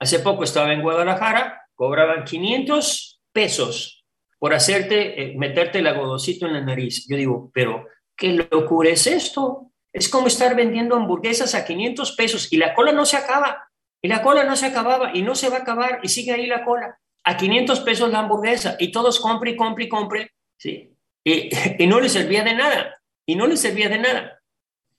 Hace 0.00 0.18
poco 0.18 0.42
estaba 0.42 0.72
en 0.72 0.82
Guadalajara, 0.82 1.68
cobraban 1.76 2.24
500 2.24 3.22
pesos 3.32 4.04
por 4.40 4.54
hacerte, 4.54 5.22
eh, 5.22 5.34
meterte 5.36 5.78
el 5.78 5.86
agodocito 5.86 6.46
en 6.46 6.54
la 6.54 6.62
nariz. 6.62 7.06
Yo 7.08 7.16
digo, 7.16 7.50
pero 7.54 7.86
¿qué 8.16 8.48
locura 8.50 8.90
es 8.90 9.06
esto? 9.06 9.70
Es 9.92 10.08
como 10.08 10.26
estar 10.26 10.56
vendiendo 10.56 10.96
hamburguesas 10.96 11.54
a 11.54 11.64
500 11.64 12.16
pesos 12.16 12.52
y 12.52 12.56
la 12.56 12.74
cola 12.74 12.90
no 12.90 13.06
se 13.06 13.16
acaba. 13.16 13.68
Y 14.02 14.08
la 14.08 14.20
cola 14.20 14.42
no 14.42 14.56
se 14.56 14.66
acababa 14.66 15.12
y 15.14 15.22
no 15.22 15.36
se 15.36 15.48
va 15.48 15.58
a 15.58 15.60
acabar 15.60 16.00
y 16.02 16.08
sigue 16.08 16.32
ahí 16.32 16.46
la 16.46 16.64
cola. 16.64 16.98
A 17.22 17.36
500 17.36 17.80
pesos 17.80 18.10
la 18.10 18.18
hamburguesa 18.18 18.74
y 18.80 18.90
todos 18.90 19.20
compre 19.20 19.52
y 19.52 19.56
compre 19.56 19.84
y 19.84 19.88
compre. 19.88 20.32
¿sí? 20.58 20.92
Y, 21.22 21.50
y 21.78 21.86
no 21.86 22.00
les 22.00 22.12
servía 22.12 22.42
de 22.42 22.54
nada. 22.54 23.00
Y 23.24 23.36
no 23.36 23.46
les 23.46 23.60
servía 23.60 23.88
de 23.88 23.98
nada. 24.00 24.41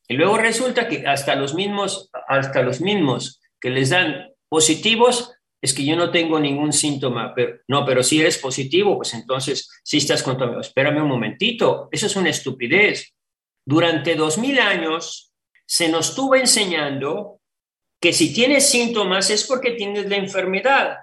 Y 0.08 0.16
luego 0.16 0.38
resulta 0.38 0.88
que 0.88 1.08
hasta 1.08 1.36
los 1.36 1.54
mismos, 1.54 2.10
hasta 2.28 2.62
los 2.62 2.82
mismos 2.82 3.42
que 3.60 3.70
les 3.70 3.90
dan 3.90 4.34
Positivos 4.54 5.34
es 5.64 5.74
que 5.74 5.84
yo 5.84 5.96
no 5.96 6.12
tengo 6.12 6.40
ningún 6.40 6.74
síntoma, 6.74 7.34
pero 7.34 7.58
no, 7.68 7.84
pero 7.88 8.04
si 8.04 8.22
eres 8.22 8.38
positivo, 8.38 8.98
pues 8.98 9.16
entonces 9.16 9.68
si 9.84 9.98
estás 9.98 10.22
contaminado. 10.22 10.62
Espérame 10.62 11.02
un 11.02 11.08
momentito, 11.08 11.90
eso 11.92 12.06
es 12.06 12.16
una 12.16 12.30
estupidez. 12.30 13.16
Durante 13.66 14.14
dos 14.14 14.38
mil 14.38 14.60
años 14.60 15.34
se 15.66 15.90
nos 15.90 16.10
estuvo 16.10 16.36
enseñando 16.36 17.40
que 18.00 18.14
si 18.14 18.32
tienes 18.32 18.70
síntomas 18.70 19.32
es 19.32 19.44
porque 19.44 19.72
tienes 19.72 20.08
la 20.08 20.18
enfermedad. 20.18 20.98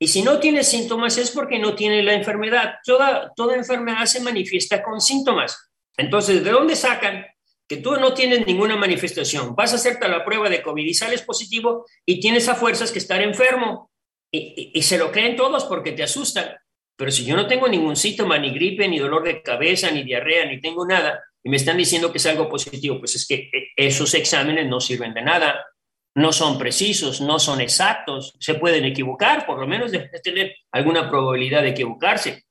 Y 0.00 0.08
si 0.08 0.22
no 0.22 0.40
tienes 0.40 0.66
síntomas 0.66 1.18
es 1.18 1.30
porque 1.30 1.60
no 1.60 1.76
tienes 1.76 2.04
la 2.04 2.14
enfermedad. 2.14 2.78
Toda, 2.84 3.32
toda 3.36 3.54
enfermedad 3.54 4.06
se 4.06 4.22
manifiesta 4.22 4.82
con 4.82 5.00
síntomas. 5.00 5.70
Entonces, 5.96 6.42
¿de 6.42 6.50
dónde 6.50 6.74
sacan 6.74 7.24
que 7.68 7.76
tú 7.76 7.96
no 7.96 8.14
tienes 8.14 8.46
ninguna 8.46 8.76
manifestación, 8.76 9.54
vas 9.54 9.72
a 9.72 9.76
hacerte 9.76 10.08
la 10.08 10.24
prueba 10.24 10.48
de 10.48 10.62
COVID 10.62 10.84
y 10.84 10.94
sales 10.94 11.20
positivo 11.22 11.84
y 12.06 12.18
tienes 12.18 12.48
a 12.48 12.54
fuerzas 12.54 12.90
que 12.90 12.98
estar 12.98 13.20
enfermo. 13.20 13.90
Y, 14.30 14.82
se 14.82 14.98
lo 14.98 15.12
creen 15.12 15.36
todos 15.36 15.64
porque 15.64 15.92
te 15.92 16.02
asustan. 16.02 16.54
Pero 16.96 17.10
si 17.10 17.24
yo 17.24 17.36
no 17.36 17.46
tengo 17.46 17.68
ningún 17.68 17.96
síntoma, 17.96 18.38
ni 18.38 18.50
gripe, 18.50 18.88
ni 18.88 18.98
dolor 18.98 19.22
de 19.22 19.42
cabeza, 19.42 19.90
ni 19.90 20.02
diarrea, 20.02 20.46
ni 20.46 20.60
tengo 20.60 20.86
nada, 20.86 21.22
y 21.42 21.50
me 21.50 21.56
están 21.56 21.76
diciendo 21.76 22.10
que 22.10 22.18
es 22.18 22.26
algo 22.26 22.48
positivo, 22.48 22.98
pues 22.98 23.14
es 23.14 23.26
que 23.26 23.34
eh, 23.52 23.68
esos 23.76 24.14
exámenes 24.14 24.66
no 24.66 24.80
sirven 24.80 25.14
de 25.14 25.22
nada, 25.22 25.64
no 26.14 26.32
son 26.32 26.58
precisos, 26.58 27.20
no 27.20 27.38
son 27.38 27.60
exactos, 27.60 28.34
se 28.40 28.54
pueden 28.54 28.84
equivocar, 28.84 29.46
por 29.46 29.60
lo 29.60 29.66
menos 29.66 29.92
de 29.92 30.08
tener 30.22 30.56
alguna 30.72 31.08
probabilidad 31.08 31.62
de 31.62 31.68
equivocarse. 31.68 32.44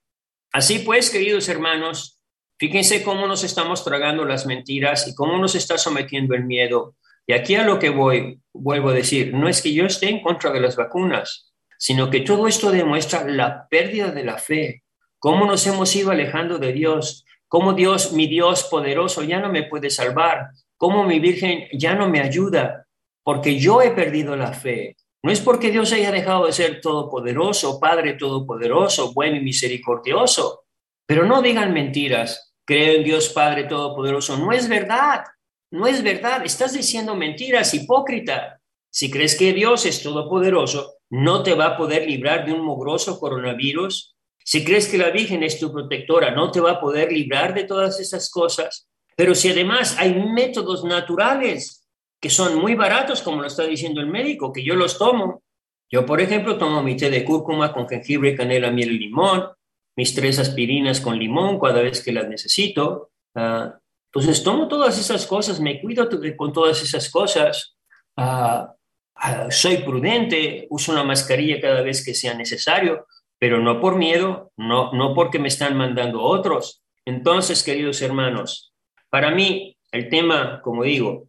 Así 0.53 0.79
pues, 0.79 1.09
queridos 1.09 1.49
hermanos, 1.49 2.16
Fíjense 2.59 3.03
cómo 3.03 3.27
nos 3.27 3.43
estamos 3.43 3.83
tragando 3.83 4.25
las 4.25 4.47
mentiras 4.47 5.07
y 5.07 5.13
cómo 5.13 5.37
nos 5.37 5.53
está 5.53 5.77
sometiendo 5.77 6.33
el 6.33 6.45
miedo. 6.45 6.95
Y 7.27 7.33
aquí 7.33 7.55
a 7.55 7.63
lo 7.63 7.77
que 7.77 7.89
voy, 7.89 8.39
vuelvo 8.51 8.89
a 8.89 8.93
decir, 8.93 9.33
no 9.33 9.47
es 9.47 9.61
que 9.61 9.73
yo 9.73 9.85
esté 9.85 10.09
en 10.09 10.21
contra 10.21 10.51
de 10.51 10.59
las 10.59 10.75
vacunas, 10.75 11.53
sino 11.77 12.09
que 12.09 12.21
todo 12.21 12.47
esto 12.47 12.71
demuestra 12.71 13.27
la 13.27 13.67
pérdida 13.69 14.11
de 14.11 14.23
la 14.23 14.37
fe, 14.37 14.83
cómo 15.19 15.45
nos 15.45 15.67
hemos 15.67 15.95
ido 15.95 16.09
alejando 16.09 16.57
de 16.57 16.73
Dios, 16.73 17.25
cómo 17.47 17.73
Dios, 17.73 18.13
mi 18.13 18.27
Dios 18.27 18.63
poderoso, 18.63 19.23
ya 19.23 19.39
no 19.39 19.51
me 19.51 19.63
puede 19.63 19.91
salvar, 19.91 20.47
cómo 20.77 21.03
mi 21.03 21.19
Virgen 21.19 21.67
ya 21.73 21.93
no 21.93 22.09
me 22.09 22.21
ayuda, 22.21 22.87
porque 23.23 23.59
yo 23.59 23.81
he 23.81 23.91
perdido 23.91 24.35
la 24.35 24.53
fe. 24.53 24.95
No 25.21 25.31
es 25.31 25.41
porque 25.41 25.69
Dios 25.69 25.91
haya 25.93 26.11
dejado 26.11 26.45
de 26.45 26.53
ser 26.53 26.81
todopoderoso, 26.81 27.79
Padre 27.79 28.13
todopoderoso, 28.13 29.13
bueno 29.13 29.35
y 29.37 29.41
misericordioso, 29.41 30.63
pero 31.05 31.25
no 31.25 31.41
digan 31.41 31.73
mentiras, 31.73 32.46
creo 32.67 32.97
en 32.97 33.03
Dios 33.03 33.29
Padre 33.29 33.63
Todopoderoso. 33.63 34.37
No 34.37 34.51
es 34.51 34.67
verdad, 34.67 35.23
no 35.71 35.87
es 35.87 36.03
verdad. 36.03 36.45
Estás 36.45 36.73
diciendo 36.73 37.15
mentiras, 37.15 37.73
hipócrita. 37.73 38.59
Si 38.89 39.09
crees 39.09 39.35
que 39.35 39.53
Dios 39.53 39.85
es 39.85 40.03
todopoderoso, 40.03 40.95
no 41.09 41.43
te 41.43 41.53
va 41.53 41.67
a 41.67 41.77
poder 41.77 42.07
librar 42.07 42.45
de 42.45 42.53
un 42.53 42.61
mugroso 42.61 43.19
coronavirus. 43.19 44.15
Si 44.43 44.65
crees 44.65 44.87
que 44.87 44.97
la 44.97 45.11
Virgen 45.11 45.43
es 45.43 45.59
tu 45.59 45.71
protectora, 45.71 46.31
no 46.31 46.51
te 46.51 46.59
va 46.59 46.71
a 46.71 46.79
poder 46.79 47.11
librar 47.11 47.53
de 47.53 47.63
todas 47.63 47.99
esas 47.99 48.29
cosas. 48.29 48.89
Pero 49.15 49.33
si 49.33 49.49
además 49.49 49.95
hay 49.97 50.13
métodos 50.13 50.83
naturales 50.83 51.87
que 52.19 52.29
son 52.29 52.55
muy 52.55 52.75
baratos, 52.75 53.21
como 53.21 53.41
lo 53.41 53.47
está 53.47 53.63
diciendo 53.63 54.01
el 54.01 54.07
médico, 54.07 54.51
que 54.51 54.63
yo 54.63 54.75
los 54.75 54.97
tomo. 54.97 55.43
Yo, 55.89 56.05
por 56.05 56.19
ejemplo, 56.19 56.57
tomo 56.57 56.83
mi 56.83 56.97
té 56.97 57.09
de 57.09 57.23
cúrcuma 57.23 57.71
con 57.71 57.87
jengibre, 57.87 58.35
canela, 58.35 58.71
miel 58.71 58.91
y 58.91 58.99
limón 58.99 59.56
mis 59.97 60.13
tres 60.13 60.37
aspirinas 60.39 61.01
con 61.01 61.17
limón 61.17 61.59
cada 61.59 61.81
vez 61.81 62.03
que 62.03 62.13
las 62.13 62.29
necesito. 62.29 63.09
Ah, 63.35 63.77
entonces 64.13 64.43
tomo 64.43 64.67
todas 64.67 64.97
esas 64.97 65.25
cosas, 65.25 65.59
me 65.59 65.81
cuido 65.81 66.07
con 66.37 66.53
todas 66.53 66.81
esas 66.81 67.09
cosas. 67.09 67.75
Ah, 68.15 68.73
ah, 69.15 69.47
soy 69.49 69.77
prudente, 69.77 70.67
uso 70.69 70.91
una 70.91 71.03
mascarilla 71.03 71.59
cada 71.59 71.81
vez 71.81 72.05
que 72.05 72.13
sea 72.13 72.35
necesario, 72.35 73.07
pero 73.39 73.59
no 73.59 73.81
por 73.81 73.95
miedo, 73.95 74.51
no, 74.55 74.93
no 74.93 75.13
porque 75.15 75.39
me 75.39 75.47
están 75.47 75.75
mandando 75.75 76.21
otros. 76.21 76.83
Entonces, 77.03 77.63
queridos 77.63 78.01
hermanos, 78.01 78.73
para 79.09 79.31
mí 79.31 79.75
el 79.91 80.09
tema, 80.09 80.61
como 80.61 80.83
digo, 80.83 81.27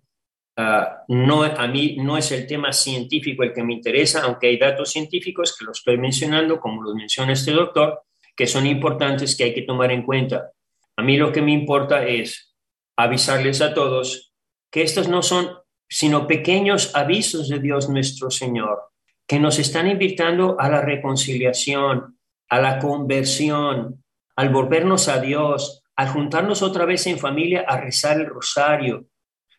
no, 1.06 1.44
a 1.44 1.68
mí 1.68 1.96
no 2.00 2.18
es 2.18 2.32
el 2.32 2.46
tema 2.46 2.72
científico 2.72 3.44
el 3.44 3.52
que 3.52 3.62
me 3.62 3.74
interesa, 3.74 4.22
aunque 4.24 4.48
hay 4.48 4.58
datos 4.58 4.90
científicos 4.90 5.56
que 5.56 5.64
los 5.64 5.78
estoy 5.78 5.96
mencionando, 5.96 6.60
como 6.60 6.82
los 6.82 6.94
menciona 6.94 7.32
este 7.32 7.52
doctor, 7.52 8.02
que 8.38 8.46
son 8.46 8.68
importantes 8.68 9.36
que 9.36 9.42
hay 9.42 9.52
que 9.52 9.62
tomar 9.62 9.90
en 9.90 10.04
cuenta. 10.04 10.52
A 10.96 11.02
mí 11.02 11.16
lo 11.16 11.32
que 11.32 11.42
me 11.42 11.50
importa 11.50 12.06
es 12.06 12.54
avisarles 12.96 13.60
a 13.60 13.74
todos 13.74 14.32
que 14.70 14.82
estos 14.82 15.08
no 15.08 15.22
son 15.22 15.50
sino 15.88 16.28
pequeños 16.28 16.94
avisos 16.94 17.48
de 17.48 17.58
Dios 17.58 17.88
nuestro 17.88 18.30
Señor, 18.30 18.92
que 19.26 19.40
nos 19.40 19.58
están 19.58 19.88
invitando 19.88 20.54
a 20.60 20.68
la 20.68 20.82
reconciliación, 20.82 22.18
a 22.48 22.60
la 22.60 22.78
conversión, 22.78 24.04
al 24.36 24.50
volvernos 24.50 25.08
a 25.08 25.18
Dios, 25.18 25.82
al 25.96 26.08
juntarnos 26.10 26.62
otra 26.62 26.84
vez 26.84 27.08
en 27.08 27.18
familia 27.18 27.64
a 27.66 27.80
rezar 27.80 28.20
el 28.20 28.26
rosario. 28.26 29.06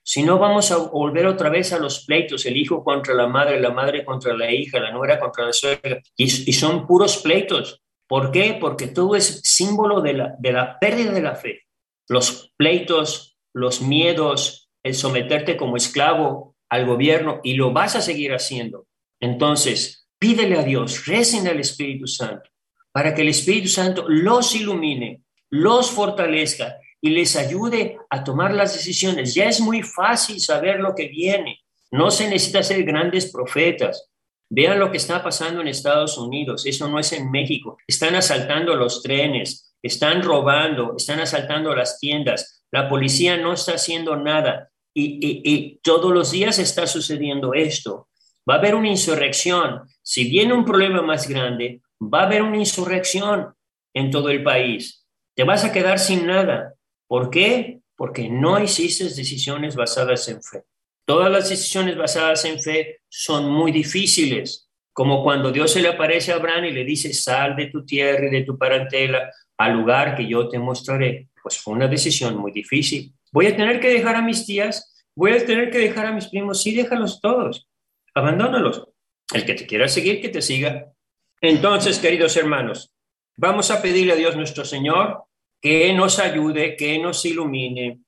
Si 0.04 0.24
no, 0.24 0.39
vamos 0.39 0.72
a 0.72 0.78
volver 0.78 1.28
otra 1.28 1.50
vez 1.50 1.74
a 1.74 1.80
los 1.80 2.06
pleitos, 2.06 2.46
el 2.46 2.56
hijo 2.56 2.82
contra 2.82 3.13
la 3.13 3.28
madre, 3.28 3.60
la 3.60 3.72
madre 3.72 4.06
contra 4.06 4.34
la 4.38 4.50
hija, 4.50 4.80
la 4.80 4.92
nuera 4.92 5.20
contra 5.20 5.48
la 5.48 5.54
suegra, 5.54 6.00
y, 6.15 6.24
y 6.24 6.54
son 6.54 6.88
puros 6.88 7.18
pleitos. 7.18 7.82
¿Por 8.10 8.32
qué? 8.32 8.58
Porque 8.60 8.88
todo 8.88 9.15
es 9.15 9.41
símbolo 9.43 10.02
de 10.02 10.13
la, 10.13 10.36
de 10.39 10.52
la 10.52 10.80
pérdida 10.80 11.12
de 11.12 11.22
la 11.22 11.36
fe. 11.36 11.62
Los 12.08 12.52
pleitos, 12.58 13.38
los 13.54 13.82
miedos, 13.84 14.72
el 14.82 14.95
someterte 14.95 15.56
como 15.56 15.78
esclavo 15.78 16.56
al 16.69 16.88
gobierno, 16.88 17.39
y 17.43 17.54
lo 17.54 17.72
vas 17.72 17.95
a 17.95 18.02
seguir 18.02 18.34
haciendo. 18.34 18.88
Entonces, 19.19 20.08
pídele 20.17 20.58
a 20.58 20.63
Dios, 20.63 21.06
recen 21.06 21.48
al 21.48 21.60
Espíritu 21.60 22.08
Santo, 22.08 22.50
para 22.91 23.13
que 23.13 23.22
el 23.22 23.30
Espíritu 23.30 23.67
Santo 23.67 24.06
los 24.08 24.56
ilumine, 24.56 25.22
los 25.52 25.91
fortalezca 25.91 26.78
y 27.02 27.12
les 27.12 27.36
ayude 27.36 28.00
a 28.10 28.24
tomar 28.24 28.56
las 28.56 28.74
decisiones. 28.74 29.36
Ya 29.36 29.45
es 29.45 29.62
muy 29.62 29.84
fácil 29.84 30.39
saber 30.39 30.80
lo 30.80 30.95
que 30.95 31.08
viene. 31.10 31.60
No 31.91 32.10
se 32.10 32.28
necesita 32.28 32.63
ser 32.63 32.84
grandes 32.84 33.32
profetas. 33.32 34.10
Vean 34.50 34.80
lo 34.80 34.90
que 34.92 34.98
está 34.98 35.24
pasando 35.24 35.62
en 35.62 35.68
Estados 35.68 36.18
Unidos. 36.18 36.66
Eso 36.66 36.90
no 36.90 37.00
es 37.00 37.14
en 37.14 37.30
México. 37.30 37.78
Están 37.88 38.16
asaltando 38.16 38.76
los 38.76 39.04
trenes, 39.04 39.76
están 39.82 40.24
robando, 40.24 40.96
están 40.98 41.20
asaltando 41.20 41.76
las 41.76 42.00
tiendas. 42.00 42.64
La 42.72 42.90
policía 42.90 43.38
no 43.38 43.54
está 43.54 43.74
haciendo 43.74 44.16
nada. 44.16 44.70
Y, 44.94 45.20
y 45.22 45.80
todos 45.84 46.12
los 46.12 46.32
días 46.32 46.58
está 46.58 46.88
sucediendo 46.88 47.54
esto. 47.54 48.10
Va 48.50 48.56
a 48.56 48.58
haber 48.58 48.74
una 48.74 48.90
insurrección. 48.90 49.84
Si 50.02 50.24
viene 50.24 50.54
un 50.54 50.66
problema 50.66 51.04
más 51.04 51.28
grande, 51.28 51.82
va 52.02 52.22
a 52.22 52.26
haber 52.26 52.42
una 52.42 52.58
insurrección 52.58 53.54
en 53.94 54.10
todo 54.10 54.30
el 54.30 54.44
país. 54.44 55.06
Te 55.36 55.44
vas 55.44 55.64
a 55.64 55.72
quedar 55.72 56.00
sin 56.00 56.26
nada. 56.26 56.74
¿Por 57.08 57.30
qué? 57.30 57.82
Porque 57.96 58.30
no 58.30 58.60
hiciste 58.60 59.04
decisiones 59.04 59.76
basadas 59.76 60.28
en 60.30 60.42
fe. 60.42 60.64
Todas 61.10 61.32
las 61.32 61.50
decisiones 61.50 61.98
basadas 61.98 62.45
en 62.45 62.60
fe 62.60 63.02
son 63.10 63.52
muy 63.52 63.72
difíciles, 63.72 64.69
como 64.93 65.24
cuando 65.24 65.52
Dios 65.52 65.72
se 65.72 65.82
le 65.82 65.88
aparece 65.88 66.32
a 66.32 66.36
Abraham 66.36 66.65
y 66.65 66.72
le 66.72 66.86
dice, 66.86 67.12
sal 67.13 67.56
de 67.56 67.65
tu 67.65 67.84
tierra 67.84 68.28
y 68.28 68.30
de 68.30 68.43
tu 68.43 68.60
parentela 68.60 69.32
al 69.58 69.74
lugar 69.74 70.15
que 70.15 70.28
yo 70.28 70.48
te 70.48 70.60
mostraré. 70.60 71.30
Pues 71.41 71.58
fue 71.58 71.74
una 71.74 71.88
decisión 71.88 72.38
muy 72.38 72.52
difícil. 72.52 73.12
Voy 73.32 73.48
a 73.48 73.58
tener 73.58 73.80
que 73.80 73.89
dejar 73.89 74.17
a 74.17 74.22
mis 74.22 74.45
tías, 74.45 75.04
voy 75.15 75.32
a 75.32 75.43
tener 75.43 75.72
que 75.72 75.80
dejar 75.80 76.06
a 76.06 76.12
mis 76.12 76.28
primos, 76.28 76.62
sí, 76.62 76.76
déjalos 76.76 77.19
todos, 77.19 77.67
abandónalos. 78.13 78.88
El 79.34 79.45
que 79.45 79.56
te 79.56 79.65
quiera 79.65 79.88
seguir, 79.88 80.22
que 80.22 80.30
te 80.30 80.43
siga. 80.43 80.93
Entonces, 81.41 81.98
queridos 81.98 82.38
hermanos, 82.38 82.93
vamos 83.36 83.72
a 83.72 83.82
pedirle 83.82 84.13
a 84.13 84.15
Dios 84.15 84.36
nuestro 84.36 84.63
Señor 84.63 85.24
que 85.60 85.91
nos 85.91 86.19
ayude, 86.19 86.76
que 86.76 87.00
nos 87.00 87.26
ilumine. 87.26 88.00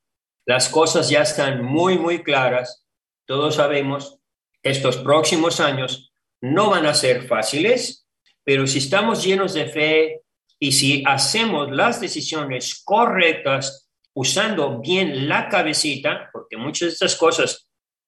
Las 0.46 0.70
cosas 0.70 1.10
ya 1.10 1.24
están 1.24 1.66
muy, 1.66 1.98
muy 1.98 2.22
claras. 2.22 2.86
Todos 3.26 3.56
sabemos 3.56 4.20
estos 4.64 4.98
próximos 4.98 5.60
años 5.60 6.14
no 6.42 6.70
van 6.70 6.86
a 6.86 6.94
ser 6.94 7.28
fáciles, 7.28 8.08
pero 8.44 8.68
si 8.68 8.80
estamos 8.80 9.24
llenos 9.24 9.54
de 9.54 9.68
fe 9.68 10.22
y 10.60 10.72
si 10.72 11.04
hacemos 11.06 11.72
las 11.72 12.02
decisiones 12.02 12.82
correctas 12.84 13.90
usando 14.14 14.80
bien 14.80 15.30
la 15.30 15.50
cabecita, 15.50 16.30
porque 16.34 16.58
muchas 16.58 16.90
de 16.90 16.94
estas 16.94 17.16
cosas 17.16 17.68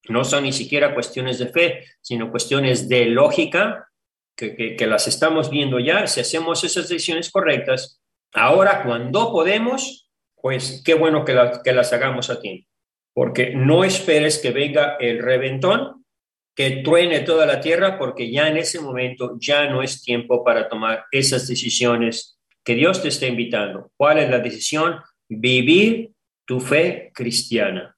no 0.10 0.24
son 0.26 0.44
ni 0.44 0.52
siquiera 0.52 0.94
cuestiones 0.94 1.40
de 1.40 1.48
fe, 1.48 1.86
sino 2.02 2.30
cuestiones 2.30 2.90
de 2.90 3.06
lógica, 3.06 3.90
que, 4.36 4.76
que 4.76 4.88
las 4.88 5.08
estamos 5.08 5.50
viendo 5.50 5.80
ya, 5.80 6.08
si 6.08 6.20
hacemos 6.20 6.64
esas 6.64 6.90
decisiones 6.90 7.32
correctas, 7.32 8.02
Ahora, 8.34 8.84
cuando 8.84 9.32
podemos, 9.32 10.10
pues 10.42 10.82
qué 10.84 10.96
bueno 10.96 11.24
que, 11.24 11.40
que 11.64 11.72
las 11.72 11.94
hagamos 11.94 12.30
a 12.30 12.42
tiempo, 12.42 12.68
porque 13.14 13.54
no 13.56 13.84
esperes 13.84 14.40
que 14.40 14.52
venga 14.52 14.98
el 15.00 15.22
reventón, 15.22 16.06
que 16.56 16.82
truene 16.84 17.22
toda 17.22 17.46
la 17.46 17.60
tierra, 17.60 17.98
porque 17.98 18.32
ya 18.32 18.48
en 18.48 18.58
ese 18.58 18.80
momento 18.80 19.38
ya 19.40 19.70
no 19.70 19.82
es 19.82 20.04
tiempo 20.04 20.44
para 20.44 20.68
tomar 20.68 21.06
esas 21.12 21.48
decisiones 21.48 22.40
que 22.64 22.76
Dios 22.76 23.02
te 23.02 23.10
está 23.10 23.28
invitando. 23.28 23.92
¿Cuál 23.98 24.20
es 24.20 24.30
la 24.30 24.40
decisión? 24.40 25.00
Vivir 25.28 26.12
tu 26.46 26.60
fe 26.60 27.12
cristiana, 27.14 27.96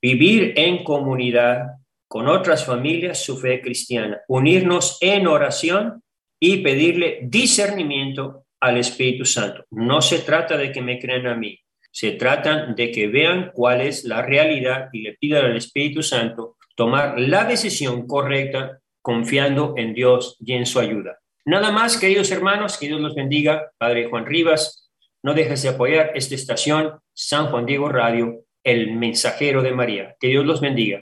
vivir 0.00 0.54
en 0.56 0.82
comunidad 0.82 1.66
con 2.08 2.28
otras 2.28 2.64
familias 2.64 3.24
su 3.24 3.38
fe 3.38 3.60
cristiana, 3.60 4.20
unirnos 4.28 4.98
en 5.00 5.26
oración 5.26 6.02
y 6.40 6.58
pedirle 6.58 7.20
discernimiento 7.22 8.44
al 8.60 8.78
Espíritu 8.78 9.24
Santo. 9.24 9.64
No 9.70 10.02
se 10.02 10.18
trata 10.18 10.56
de 10.56 10.72
que 10.72 10.82
me 10.82 10.98
crean 10.98 11.26
a 11.26 11.34
mí, 11.34 11.58
se 11.92 12.12
trata 12.12 12.66
de 12.74 12.90
que 12.90 13.06
vean 13.06 13.52
cuál 13.54 13.82
es 13.82 14.04
la 14.04 14.22
realidad 14.22 14.88
y 14.92 15.02
le 15.02 15.12
pidan 15.12 15.44
al 15.44 15.56
Espíritu 15.56 16.02
Santo 16.02 16.56
tomar 16.74 17.20
la 17.20 17.44
decisión 17.44 18.06
correcta 18.06 18.80
confiando 19.02 19.74
en 19.76 19.94
Dios 19.94 20.36
y 20.40 20.54
en 20.54 20.64
su 20.64 20.80
ayuda. 20.80 21.18
Nada 21.44 21.70
más, 21.70 21.98
queridos 21.98 22.30
hermanos, 22.30 22.78
que 22.78 22.86
Dios 22.86 23.00
los 23.00 23.14
bendiga. 23.14 23.70
Padre 23.76 24.08
Juan 24.08 24.26
Rivas, 24.26 24.90
no 25.22 25.34
dejes 25.34 25.62
de 25.62 25.68
apoyar 25.68 26.12
esta 26.14 26.34
estación, 26.34 26.98
San 27.12 27.48
Juan 27.48 27.66
Diego 27.66 27.88
Radio, 27.88 28.44
el 28.64 28.92
mensajero 28.96 29.62
de 29.62 29.72
María. 29.72 30.16
Que 30.18 30.28
Dios 30.28 30.46
los 30.46 30.60
bendiga. 30.60 30.98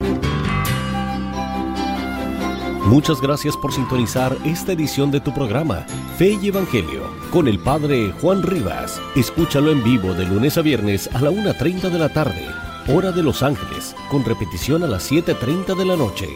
Muchas 2.85 3.21
gracias 3.21 3.55
por 3.55 3.71
sintonizar 3.71 4.35
esta 4.43 4.73
edición 4.73 5.11
de 5.11 5.21
tu 5.21 5.33
programa, 5.33 5.85
Fe 6.17 6.37
y 6.41 6.47
Evangelio, 6.47 7.03
con 7.29 7.47
el 7.47 7.59
Padre 7.59 8.11
Juan 8.19 8.41
Rivas. 8.41 8.99
Escúchalo 9.15 9.71
en 9.71 9.83
vivo 9.83 10.13
de 10.13 10.25
lunes 10.25 10.57
a 10.57 10.61
viernes 10.61 11.07
a 11.13 11.21
la 11.21 11.29
1.30 11.29 11.89
de 11.89 11.99
la 11.99 12.09
tarde, 12.09 12.43
hora 12.87 13.11
de 13.11 13.21
Los 13.21 13.43
Ángeles, 13.43 13.95
con 14.09 14.25
repetición 14.25 14.83
a 14.83 14.87
las 14.87 15.11
7.30 15.11 15.75
de 15.75 15.85
la 15.85 15.95
noche. 15.95 16.27